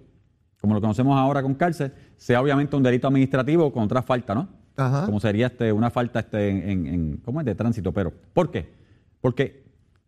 [0.61, 4.49] como lo conocemos ahora con cárcel, sea obviamente un delito administrativo con otra falta, ¿no?
[4.77, 5.05] Ajá.
[5.07, 7.47] Como sería este, una falta este, en, en- en- ¿cómo es?
[7.47, 7.93] de tránsito.
[7.93, 8.80] Pero, ¿por qué?
[9.21, 9.61] Porque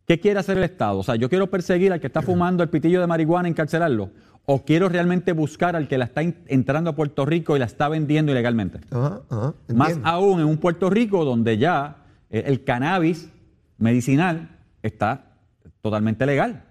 [0.05, 0.99] ¿Qué quiere hacer el Estado?
[0.99, 4.11] O sea, yo quiero perseguir al que está fumando el pitillo de marihuana, encarcelarlo.
[4.45, 7.89] ¿O quiero realmente buscar al que la está entrando a Puerto Rico y la está
[7.89, 8.81] vendiendo ilegalmente?
[8.91, 11.99] Ajá, ajá, Más aún en un Puerto Rico donde ya
[12.31, 13.31] eh, el cannabis
[13.79, 15.37] medicinal está
[15.81, 16.65] totalmente legal.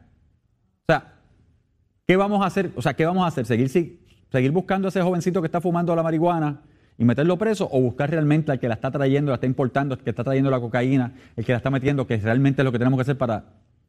[0.82, 1.14] O sea,
[2.06, 2.72] ¿qué vamos a hacer?
[2.76, 3.46] O sea, ¿qué vamos a hacer?
[3.46, 6.62] ¿Seguir, si- seguir buscando a ese jovencito que está fumando la marihuana
[7.02, 10.02] y meterlo preso o buscar realmente al que la está trayendo, la está importando, el
[10.02, 12.78] que está trayendo la cocaína, el que la está metiendo, que realmente es lo que
[12.78, 13.46] tenemos que hacer para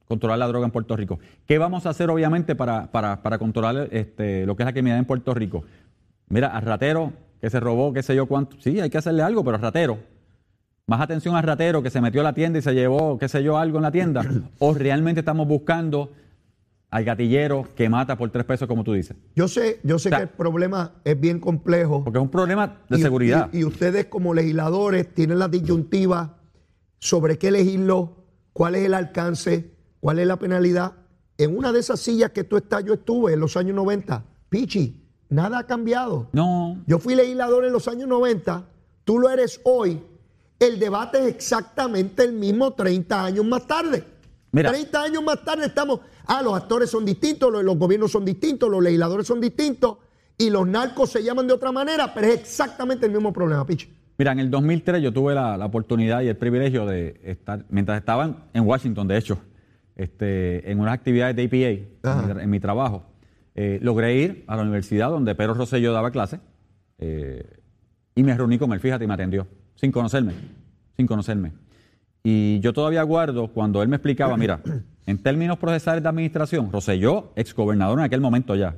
[0.08, 1.18] controlar la droga en Puerto Rico?
[1.46, 5.00] ¿Qué vamos a hacer obviamente para, para, para controlar este, lo que es la criminalidad
[5.00, 5.62] en Puerto Rico?
[6.30, 9.44] Mira, al ratero que se robó, qué sé yo cuánto, sí, hay que hacerle algo,
[9.44, 9.98] pero al ratero,
[10.86, 13.42] más atención al ratero que se metió a la tienda y se llevó, qué sé
[13.42, 14.22] yo, algo en la tienda,
[14.58, 16.12] o realmente estamos buscando
[16.92, 19.16] al gatillero que mata por tres pesos, como tú dices.
[19.34, 22.04] Yo sé, yo sé O sea, que el problema es bien complejo.
[22.04, 23.48] Porque es un problema de Y- seguridad.
[23.50, 26.36] Y, y ustedes como legisladores tienen la disyuntiva
[26.98, 28.16] sobre qué elegirlo,
[28.52, 30.92] cuál es el alcance, cuál es la penalidad.
[31.38, 34.22] En una de esas sillas que tú estás, yo estuve en los años 90.
[34.50, 36.28] Pichi, nada ha cambiado.
[36.32, 38.66] No, Yo fui legislador en los años 90,
[39.04, 39.98] tú lo eres hoy.
[40.60, 44.04] El debate es exactamente el mismo 30 años más tarde.
[44.52, 44.70] Mira.
[44.70, 46.00] 30 años más tarde estamos,
[46.38, 49.98] ah, los actores son distintos, los, los gobiernos son distintos, los legisladores son distintos
[50.38, 53.88] y los narcos se llaman de otra manera, pero es exactamente el mismo problema, Pichi.
[54.18, 57.98] Mira, en el 2003 yo tuve la, la oportunidad y el privilegio de estar, mientras
[57.98, 59.38] estaban en Washington, de hecho,
[59.96, 63.04] este, en unas actividades de APA, en mi, en mi trabajo,
[63.54, 66.40] eh, logré ir a la universidad donde Pedro Rosselló daba clase
[66.98, 67.44] eh,
[68.14, 70.32] y me reuní con él, fíjate, y me atendió, sin conocerme,
[70.96, 71.52] sin conocerme.
[72.22, 74.60] Y yo todavía guardo cuando él me explicaba, mira,
[75.06, 78.76] en términos procesales de administración, Rosselló, exgobernador en aquel momento ya,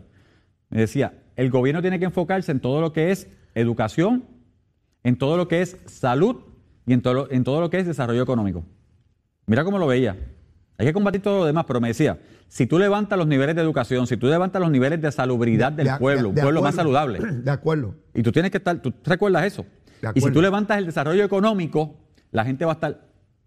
[0.71, 4.25] me decía, el gobierno tiene que enfocarse en todo lo que es educación,
[5.03, 6.37] en todo lo que es salud
[6.87, 8.65] y en todo, lo- en todo lo que es desarrollo económico.
[9.47, 10.17] Mira cómo lo veía.
[10.79, 13.63] Hay que combatir todo lo demás, pero me decía, si tú levantas los niveles de
[13.63, 16.75] educación, si tú levantas los niveles de salubridad del De pueblo, de- un pueblo más
[16.75, 17.95] saludable, De acuerdo.
[18.15, 19.67] y tú tienes que estar, tú recuerdas eso.
[20.01, 21.95] De Y si tú levantas el desarrollo económico,
[22.33, 23.01] la gente va a estar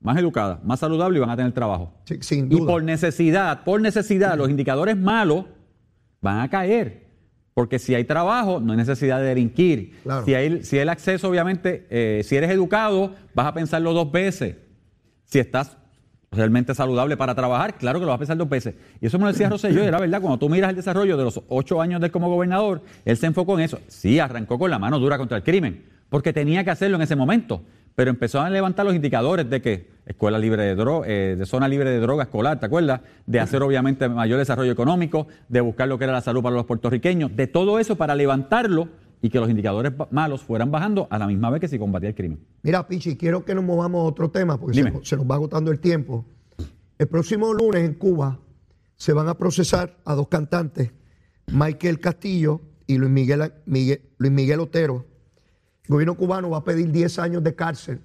[0.08, 1.94] más educada, más saludable y van a tener trabajo.
[2.06, 5.46] Sí, sin Y por necesidad, por necesidad, los indicadores malos
[6.22, 7.06] van a caer.
[7.54, 10.00] Porque si hay trabajo, no hay necesidad de delinquir.
[10.04, 10.26] Claro.
[10.26, 14.12] Si, hay, si hay el acceso, obviamente, eh, si eres educado, vas a pensarlo dos
[14.12, 14.56] veces.
[15.26, 15.76] Si estás
[16.32, 18.76] realmente saludable para trabajar, claro que lo vas a pensar dos veces.
[19.02, 21.24] Y eso me lo decía Rosselló, y era verdad, cuando tú miras el desarrollo de
[21.24, 23.80] los ocho años de él como gobernador, él se enfocó en eso.
[23.88, 27.16] Sí, arrancó con la mano dura contra el crimen, porque tenía que hacerlo en ese
[27.16, 27.64] momento.
[27.98, 31.90] Pero empezó a levantar los indicadores de que escuela libre de droga, de zona libre
[31.90, 33.02] de droga escolar, ¿te acuerdas?
[33.26, 36.66] De hacer obviamente mayor desarrollo económico, de buscar lo que era la salud para los
[36.66, 38.88] puertorriqueños, de todo eso para levantarlo
[39.20, 42.14] y que los indicadores malos fueran bajando a la misma vez que se combatía el
[42.16, 42.38] crimen.
[42.62, 45.34] Mira, Pichi, quiero que nos movamos a otro tema porque se nos, se nos va
[45.34, 46.24] agotando el tiempo.
[47.00, 48.38] El próximo lunes en Cuba
[48.96, 50.92] se van a procesar a dos cantantes,
[51.52, 55.04] Michael Castillo y Luis Miguel, Miguel- Luis Miguel Otero.
[55.88, 58.02] El gobierno cubano va a pedir 10 años de cárcel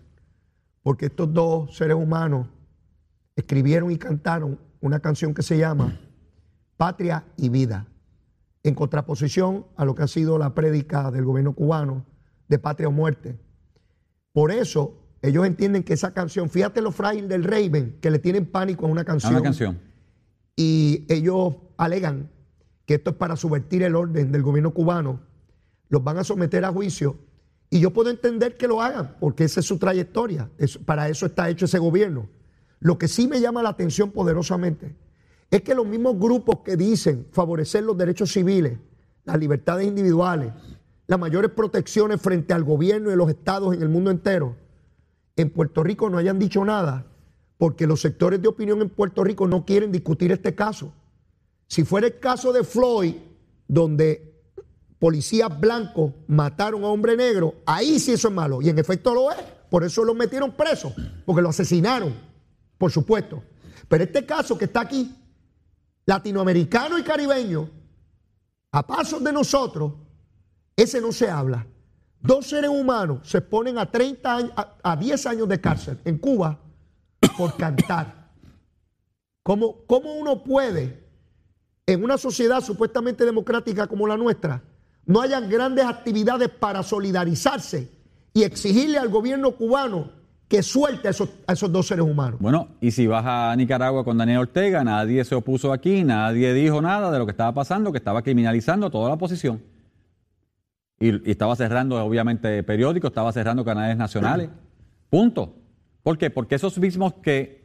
[0.83, 2.47] porque estos dos seres humanos
[3.35, 5.99] escribieron y cantaron una canción que se llama
[6.77, 7.87] Patria y Vida,
[8.62, 12.05] en contraposición a lo que ha sido la prédica del gobierno cubano
[12.49, 13.38] de patria o muerte.
[14.33, 18.47] Por eso ellos entienden que esa canción, fíjate lo frágil del Raven, que le tienen
[18.47, 19.35] pánico a una A canción.
[19.35, 19.81] una canción.
[20.55, 22.31] Y ellos alegan
[22.87, 25.21] que esto es para subvertir el orden del gobierno cubano.
[25.88, 27.16] Los van a someter a juicio.
[27.73, 30.51] Y yo puedo entender que lo hagan, porque esa es su trayectoria.
[30.59, 32.29] Es- para eso está hecho ese gobierno.
[32.81, 34.95] Lo que sí me llama la atención poderosamente
[35.51, 38.79] es que los mismos grupos que dicen favorecer los derechos civiles,
[39.25, 40.53] las libertades individuales,
[41.07, 44.55] las mayores protecciones frente al gobierno y los estados en el mundo entero,
[45.37, 47.07] en Puerto Rico no hayan dicho nada,
[47.57, 50.93] porque los sectores de opinión en Puerto Rico no quieren discutir este caso.
[51.69, 53.15] Si fuera el caso de Floyd,
[53.67, 54.32] donde
[55.03, 58.62] policías blancos mataron a hombre negro, ahí sí eso es malo.
[58.62, 59.38] Y en efecto lo es.
[59.69, 60.95] Por eso lo metieron preso,
[61.27, 62.15] porque lo asesinaron,
[62.79, 63.43] por supuesto.
[63.88, 65.12] Pero este caso que está aquí,
[66.07, 67.69] latinoamericano y caribeño,
[68.71, 69.93] a pasos de nosotros,
[70.77, 71.67] ese no se habla.
[72.21, 76.17] Dos seres humanos se exponen a 30 años, a, a 10 años de cárcel en
[76.17, 76.61] Cuba
[77.37, 78.31] por cantar.
[79.43, 81.09] ¿Cómo, ¿Cómo uno puede,
[81.87, 84.62] en una sociedad supuestamente democrática como la nuestra,
[85.07, 87.91] no hayan grandes actividades para solidarizarse
[88.35, 90.11] y exigirle al gobierno cubano
[90.49, 92.38] que suelte a esos, esos dos seres humanos?
[92.41, 96.83] Bueno, y si vas a Nicaragua con Daniel Ortega, nadie se opuso aquí, nadie dijo
[96.83, 99.62] nada de lo que estaba pasando, que estaba criminalizando a toda la oposición.
[101.01, 104.51] Y, y estaba cerrando, obviamente, periódicos, estaba cerrando canales nacionales.
[105.09, 105.55] Punto.
[106.03, 106.31] ¿Por qué?
[106.31, 107.62] Porque esos mismos que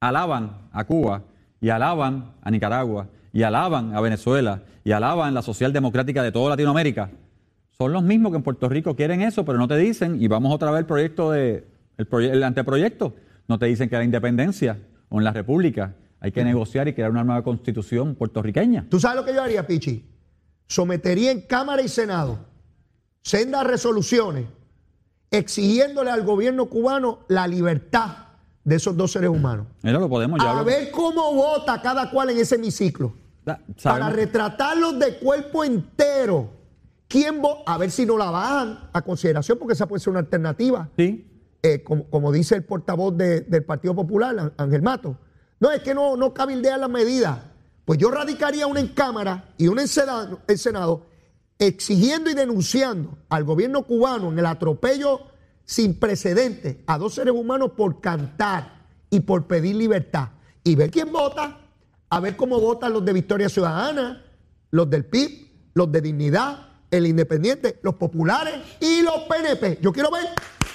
[0.00, 1.22] alaban a Cuba
[1.60, 7.10] y alaban a Nicaragua y alaban a Venezuela y alaban la socialdemocrática de toda Latinoamérica,
[7.78, 10.54] son los mismos que en Puerto Rico quieren eso, pero no te dicen, y vamos
[10.54, 11.66] otra vez al proyecto de,
[11.96, 13.14] el, proye- el anteproyecto,
[13.48, 17.10] no te dicen que la independencia o en la república hay que negociar y crear
[17.10, 18.86] una nueva constitución puertorriqueña.
[18.90, 20.04] ¿Tú sabes lo que yo haría, Pichi?
[20.66, 22.38] Sometería en Cámara y Senado
[23.22, 24.44] sendas resoluciones
[25.30, 28.16] exigiéndole al gobierno cubano la libertad
[28.64, 29.66] de esos dos seres humanos.
[29.82, 30.58] Mira, lo podemos ya.
[30.58, 33.14] A ver cómo vota cada cual en ese hemiciclo.
[33.44, 36.50] Da- Para retratarlos de cuerpo entero.
[37.08, 40.88] ¿Quién A ver si no la bajan a consideración, porque esa puede ser una alternativa.
[40.96, 41.26] Sí,
[41.62, 45.16] Eh, como, como dice el portavoz de- del Partido Popular, Ángel Mato.
[45.58, 47.38] No, es que no, no cabildea las medidas.
[47.84, 51.06] Pues yo radicaría una en Cámara y una en Senado, en Senado
[51.58, 55.20] exigiendo y denunciando al gobierno cubano en el atropello
[55.70, 58.72] sin precedentes a dos seres humanos por cantar
[59.08, 60.30] y por pedir libertad.
[60.64, 61.58] Y ver quién vota,
[62.08, 64.20] a ver cómo votan los de Victoria Ciudadana,
[64.72, 69.78] los del PIB, los de Dignidad, el Independiente, los populares y los PNP.
[69.80, 70.26] Yo quiero ver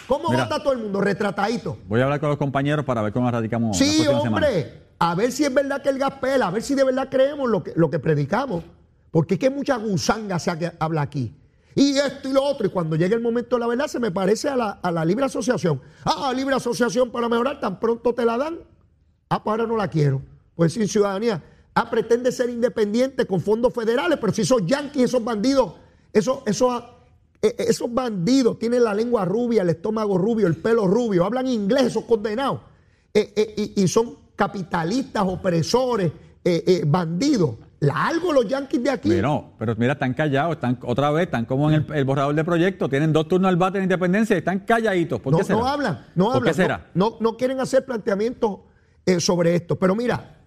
[0.07, 0.45] cómo Mira.
[0.45, 1.77] vota todo el mundo, retratadito.
[1.89, 4.19] voy a hablar con los compañeros para ver cómo radicamos la Sí, semana.
[4.21, 7.09] hombre, a ver si es verdad que el gas pela, a ver si de verdad
[7.11, 8.63] creemos lo que, lo que predicamos.
[9.11, 11.35] Porque es que mucha gusanga se ha- habla aquí.
[11.75, 12.65] Y esto y lo otro.
[12.65, 15.03] Y cuando llegue el momento de la verdad, se me parece a la, a la
[15.03, 15.81] libre asociación.
[16.05, 18.59] Ah, libre asociación para mejorar, tan pronto te la dan.
[19.29, 20.21] Ah, pues ahora no la quiero.
[20.55, 21.43] Pues sin ciudadanía.
[21.73, 25.73] Ah, pretende ser independiente con fondos federales, pero si esos yanquis, esos bandidos,
[26.13, 26.81] esos, esos,
[27.41, 31.87] eh, esos bandidos tienen la lengua rubia, el estómago rubio, el pelo rubio, hablan inglés,
[31.87, 32.61] esos condenados,
[33.13, 36.11] eh, eh, y, y son capitalistas, opresores,
[36.43, 37.55] eh, eh, bandidos.
[37.85, 39.09] Largo los yanquis de aquí.
[39.09, 42.43] Pero, pero mira, están callados, están otra vez, están como en el, el borrador de
[42.43, 45.19] proyecto, tienen dos turnos al bate en independencia y están calladitos.
[45.21, 45.59] ¿Por no, qué será?
[45.59, 46.49] no hablan, no ¿Por hablan.
[46.51, 46.89] qué será?
[46.93, 48.59] No, no- no quieren hacer planteamientos
[49.05, 49.77] eh, sobre esto.
[49.77, 50.37] Pero mira,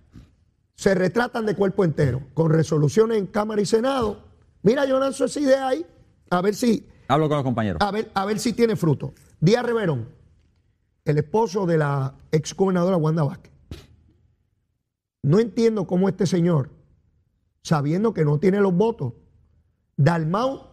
[0.74, 4.24] se retratan de cuerpo entero, con resoluciones en Cámara y Senado.
[4.62, 5.85] Mira, yo lanzo esa idea ahí,
[6.31, 7.79] a ver si, Hablo con los compañeros.
[7.81, 9.14] a ver, a ver si tiene fruto.
[9.40, 10.09] Díaz Reverón,
[11.05, 13.53] el esposo de la ex gobernadora Wanda Vázquez.
[15.22, 16.70] No entiendo cómo este señor,
[17.68, 19.12] sabiendo que no tiene los votos,
[19.96, 20.68] Dalmau,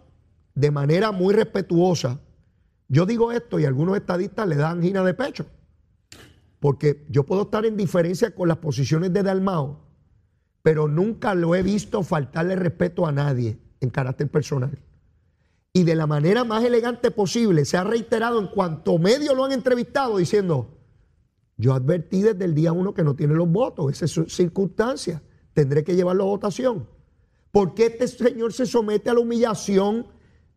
[0.54, 2.22] de manera muy respetuosa,
[2.88, 5.46] yo digo esto y algunos estadistas le dan angina de pecho,
[6.62, 9.80] porque yo puedo estar en diferencia con las posiciones de Dalmau,
[10.62, 14.80] pero nunca lo he visto faltarle respeto a nadie en carácter personal.
[15.74, 19.52] Y de la manera más elegante posible se ha reiterado en cuanto medios lo han
[19.52, 20.70] entrevistado diciendo,
[21.58, 25.22] yo advertí desde el día uno que no tiene los votos, esa es su circunstancia,
[25.56, 26.86] tendré que llevarlo a votación.
[27.52, 30.06] ¿Por qué este señor se somete a la humillación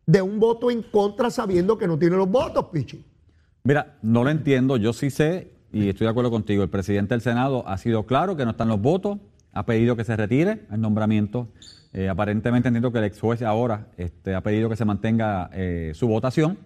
[0.04, 3.02] de un voto en contra sabiendo que no tiene los votos, Pichi?
[3.62, 6.62] Mira, no lo entiendo, yo sí sé y estoy de acuerdo contigo.
[6.62, 9.18] El presidente del Senado ha sido claro que no están los votos,
[9.52, 11.48] ha pedido que se retire el nombramiento.
[11.92, 15.92] Eh, aparentemente entiendo que el ex juez ahora este, ha pedido que se mantenga eh,
[15.94, 16.58] su votación,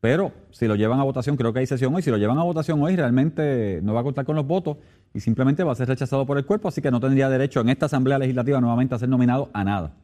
[0.00, 2.44] pero si lo llevan a votación, creo que hay sesión hoy, si lo llevan a
[2.44, 4.78] votación hoy realmente no va a contar con los votos
[5.14, 7.68] y simplemente va a ser rechazado por el cuerpo, así que no tendría derecho en
[7.70, 9.94] esta Asamblea Legislativa nuevamente a ser nominado a nada.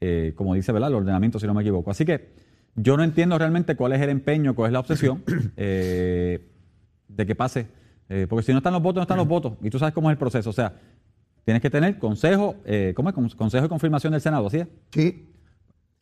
[0.00, 0.88] Eh, como dice ¿verdad?
[0.88, 1.90] el ordenamiento, si no me equivoco.
[1.90, 2.32] Así que
[2.74, 5.22] yo no entiendo realmente cuál es el empeño, cuál es la obsesión
[5.56, 6.48] eh,
[7.08, 7.66] de que pase.
[8.08, 9.52] Eh, porque si no están los votos, no están los votos.
[9.62, 10.50] Y tú sabes cómo es el proceso.
[10.50, 10.74] O sea,
[11.44, 12.56] tienes que tener consejo,
[12.94, 13.14] ¿cómo es?
[13.14, 14.66] Con- Consejo de confirmación del Senado, ¿así es?
[14.90, 15.26] Sí.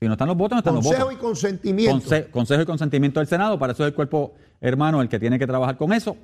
[0.01, 1.29] Si no están los votos, no están Consejo los y votos.
[1.29, 1.95] consentimiento.
[2.09, 5.39] Conse- consejo y consentimiento del Senado, para eso es el cuerpo hermano el que tiene
[5.41, 6.17] que trabajar con eso.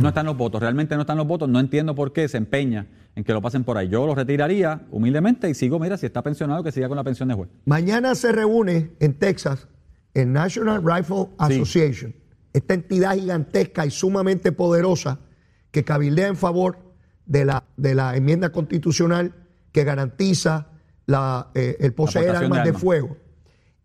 [0.00, 1.48] No están los votos, realmente no están los votos.
[1.48, 3.88] No entiendo por qué se empeña en que lo pasen por ahí.
[3.88, 7.28] Yo lo retiraría humildemente y sigo, mira, si está pensionado, que siga con la pensión
[7.28, 7.50] de juez.
[7.64, 9.68] Mañana se reúne en Texas
[10.14, 12.14] el National Rifle Association,
[12.52, 15.18] esta entidad gigantesca y sumamente poderosa
[15.70, 16.78] que cabildea en favor
[17.26, 19.34] de la, de la enmienda constitucional
[19.72, 20.68] que garantiza
[21.06, 22.80] la, eh, el poseer armas de de, armas.
[22.80, 23.16] fuego.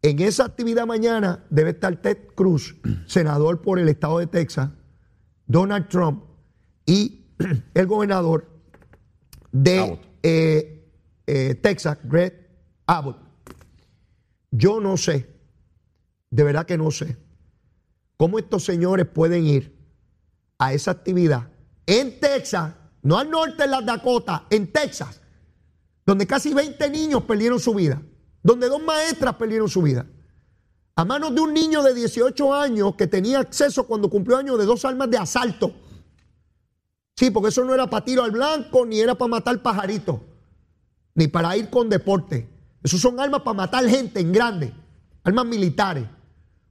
[0.01, 4.69] En esa actividad mañana debe estar Ted Cruz, senador por el estado de Texas,
[5.49, 6.23] Donald Trump
[6.85, 7.25] y
[7.73, 8.47] el gobernador
[9.51, 10.91] de eh,
[11.25, 12.49] eh, Texas, Greg
[12.85, 13.17] Abbott.
[14.51, 15.27] Yo no sé,
[16.29, 17.17] de verdad que no sé,
[18.15, 19.75] cómo estos señores pueden ir
[20.59, 21.49] a esa actividad
[21.87, 25.19] en Texas, no al norte en las Dakotas, en Texas,
[26.05, 28.01] donde casi 20 niños perdieron su vida,
[28.43, 30.05] donde dos maestras perdieron su vida,
[30.99, 34.65] a manos de un niño de 18 años que tenía acceso cuando cumplió años de
[34.65, 35.73] dos armas de asalto.
[37.15, 40.19] Sí, porque eso no era para tiro al blanco, ni era para matar pajaritos,
[41.15, 42.49] ni para ir con deporte.
[42.83, 44.73] Esos son armas para matar gente en grande,
[45.23, 46.03] armas militares.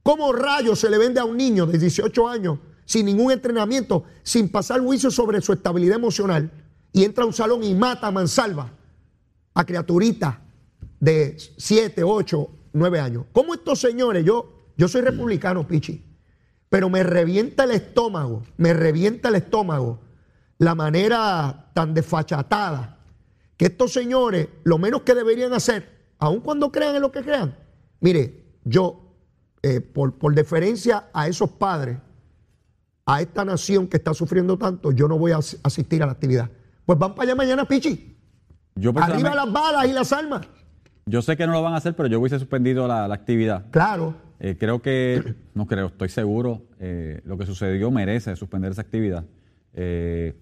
[0.03, 4.49] ¿Cómo rayos se le vende a un niño de 18 años sin ningún entrenamiento, sin
[4.49, 6.51] pasar juicio sobre su estabilidad emocional,
[6.93, 8.69] y entra a un salón y mata a mansalva
[9.55, 10.37] a criaturitas
[10.99, 13.25] de 7, 8, 9 años.
[13.31, 16.05] ¿Cómo estos señores, yo, yo soy republicano, Pichi,
[16.69, 19.99] pero me revienta el estómago, me revienta el estómago
[20.57, 22.97] la manera tan desfachatada
[23.57, 27.57] que estos señores, lo menos que deberían hacer, aun cuando crean en lo que crean,
[27.99, 29.15] mire, yo,
[29.61, 31.97] eh, por, por deferencia a esos padres,
[33.05, 36.11] a esta nación que está sufriendo tanto, yo no voy a as- asistir a la
[36.11, 36.49] actividad.
[36.85, 38.15] Pues van para allá mañana, Pichi.
[38.75, 40.47] Yo, Arriba las balas y las armas.
[41.09, 43.65] Yo sé que no lo van a hacer, pero yo hubiese suspendido la, la actividad.
[43.71, 44.13] Claro.
[44.39, 49.25] Eh, creo que, no creo, estoy seguro, eh, lo que sucedió merece suspender esa actividad.
[49.73, 50.35] Eh,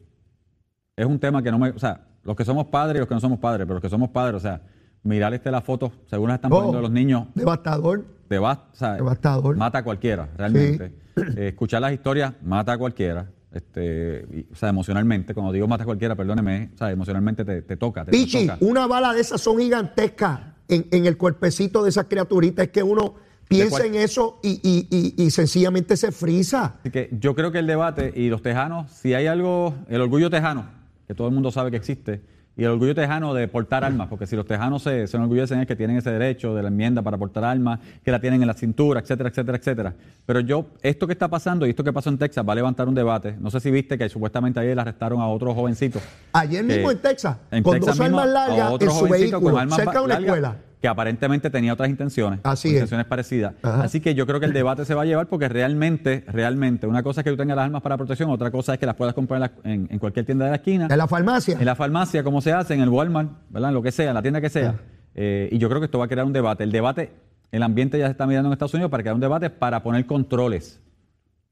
[0.96, 3.14] es un tema que no me, o sea, los que somos padres y los que
[3.16, 4.62] no somos padres, pero los que somos padres, o sea,
[5.04, 8.06] mirar este la foto, según las están Oh, poniendo los niños, Devastador.
[8.28, 9.56] te va, o sea, Devastador.
[9.56, 10.94] mata a cualquiera, realmente.
[11.38, 13.32] Escuchar las historias mata a cualquiera.
[13.52, 17.62] Este, y, o sea, emocionalmente, cuando digo mata a cualquiera, perdóneme, o sea, emocionalmente te,
[17.64, 18.06] te toca.
[18.06, 18.58] Te, te Pichi, toca.
[18.62, 22.66] una bala de esas son gigantescas en, en el cuerpecito de esas criaturitas.
[22.68, 23.16] Es que uno
[23.48, 24.88] piensa en eso y, y-
[25.18, 26.76] y- y sencillamente se frisa.
[26.80, 30.30] Así que yo creo que el debate y los tejanos, si hay algo, el orgullo
[30.30, 30.66] tejano,
[31.08, 32.22] que todo el mundo sabe que existe,
[32.58, 35.68] y el orgullo tejano de portar armas, porque si los tejanos se, se enorgullecen es
[35.68, 38.56] que tienen ese derecho de la enmienda para portar armas, que la tienen en la
[38.56, 39.94] cintura, etcétera, etcétera, etcétera.
[40.26, 42.88] Pero yo, esto que está pasando y esto que pasó en Texas va a levantar
[42.88, 43.36] un debate.
[43.40, 46.00] No sé si viste que supuestamente ayer arrestaron a otro jovencito.
[46.34, 50.00] Ayer mismo en Texas, en con Texas dos armas mismo, largas en su vehículo, cerca
[50.00, 50.58] de una escuela.
[50.82, 52.40] Que aparentemente tenía otras intenciones.
[52.44, 52.74] Así es.
[52.76, 53.56] intenciones parecidas.
[53.64, 53.82] Ajá.
[53.84, 57.02] Así que yo creo que el debate se va a llevar porque realmente, realmente, una
[57.02, 59.16] cosa es que tú tengas las armas para protección, otra cosa es que las puedas
[59.16, 61.58] comprar en, la- en- en cualquier tienda de la esquina, En la farmacia.
[61.60, 63.70] en la farmacia, como se hace, en el Walmart, ¿verdad?
[63.72, 64.76] En lo que sea, en la tienda que sea.
[65.16, 66.64] Eh, y yo creo que esto va a crear un debate.
[66.64, 67.12] El debate,
[67.52, 70.06] el ambiente ya se está mirando en Estados Unidos para crear un debate para poner
[70.06, 70.80] controles.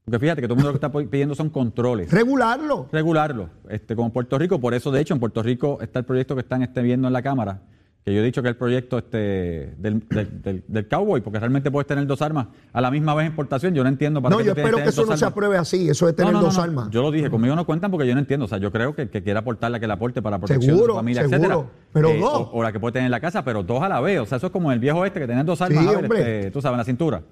[0.04, 2.88] Porque fíjate que todo el mundo lo que está pidiendo son controles Regularlo.
[2.92, 4.60] regularlo, este, como Puerto Rico.
[4.60, 7.12] Por eso, de hecho, en Puerto Rico está el proyecto que están este, viendo en
[7.12, 7.62] la Cámara,
[8.06, 11.72] que yo he dicho que el proyecto este, del, del, del- del cowboy, porque realmente
[11.72, 13.74] puedes tener dos armas a la misma vez en portación.
[13.74, 16.06] Yo no entiendo para No, qué yo espero que eso no se apruebe así, eso
[16.06, 16.88] de tener No, no, no, dos armas.
[16.90, 18.44] Yo lo dije, conmigo no cuentan porque yo no entiendo.
[18.44, 20.90] O sea, yo creo que, que quiera aportarla, que la aporte para protección Seguro, de
[20.92, 21.36] su familia, seguro.
[21.36, 21.60] etcétera.
[21.60, 22.48] Eh, Pero dos.
[22.52, 24.20] O, o la que puede tener en la casa, pero dos a la vez.
[24.20, 26.12] O sea, eso es como el viejo este que tenía dos armas, Sí, a ver,
[26.12, 27.22] este, tú sabes, en la cintura.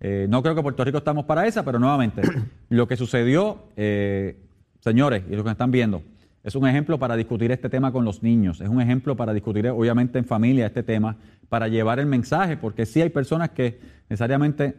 [0.00, 2.22] Eh, no creo que Puerto Rico estamos para esa, pero nuevamente,
[2.70, 4.36] lo que sucedió, eh,
[4.80, 6.02] señores, y los que están viendo,
[6.44, 9.66] es un ejemplo para discutir este tema con los niños, es un ejemplo para discutir,
[9.68, 11.16] obviamente, en familia este tema,
[11.48, 13.80] para llevar el mensaje, porque sí hay personas que
[14.10, 14.76] necesariamente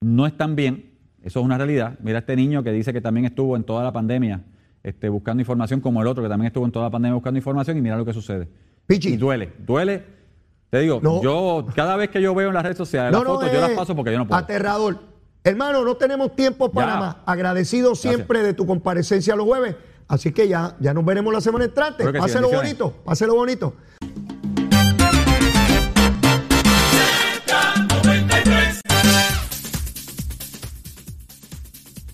[0.00, 0.90] no están bien,
[1.22, 1.96] eso es una realidad.
[2.02, 4.42] Mira este niño que dice que también estuvo en toda la pandemia
[4.82, 7.78] este, buscando información, como el otro que también estuvo en toda la pandemia buscando información,
[7.78, 8.48] y mira lo que sucede.
[8.86, 9.10] Pichi.
[9.10, 10.02] Y duele, duele.
[10.68, 11.22] Te digo, No.
[11.22, 13.76] yo cada vez que yo veo en las redes sociales las fotos, yo las es
[13.76, 14.40] paso porque yo no puedo.
[14.40, 14.98] Aterrador.
[15.44, 16.98] Hermano, no tenemos tiempo para Ya.
[16.98, 17.16] más.
[17.26, 19.76] Agradecido siempre de tu comparecencia los jueves.
[20.08, 22.04] Así que ya, ya nos veremos la semana entrante.
[22.04, 23.74] Sí, Páselo bonito, páselo bonito.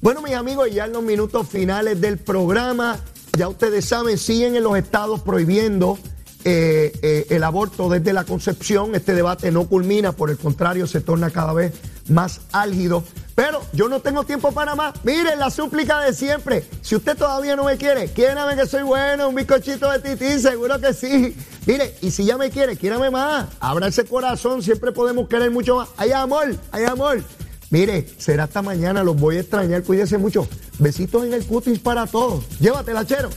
[0.00, 2.98] Bueno, mis amigos, ya en los minutos finales del programa,
[3.36, 5.98] ya ustedes saben, siguen en los estados prohibiendo
[6.44, 8.94] eh, eh, el aborto desde la concepción.
[8.94, 11.74] Este debate no culmina, por el contrario, se torna cada vez
[12.08, 13.02] más álgido.
[13.38, 14.94] Pero yo no tengo tiempo para más.
[15.04, 16.64] Miren la súplica de siempre.
[16.82, 20.80] Si usted todavía no me quiere, quiérame que soy bueno, un bizcochito de tití, seguro
[20.80, 21.36] que sí.
[21.64, 23.46] Mire, y si ya me quiere, quiérame más.
[23.60, 25.88] Abra ese corazón, siempre podemos querer mucho más.
[25.98, 27.22] Hay amor, hay amor.
[27.70, 30.48] Mire, será hasta mañana, los voy a extrañar, cuídese mucho.
[30.80, 32.44] Besitos en el cutis para todos.
[32.58, 33.30] Llévatela, chero.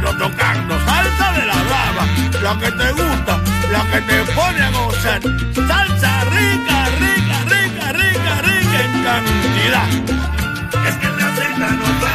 [0.00, 2.06] salseros tocando salsa de la brava,
[2.42, 3.40] la que te gusta,
[3.70, 5.20] la que te pone a gozar.
[5.54, 9.88] Salsa rica, rica, rica, rica, rica en cantidad.
[10.86, 12.09] Es que te aceptan no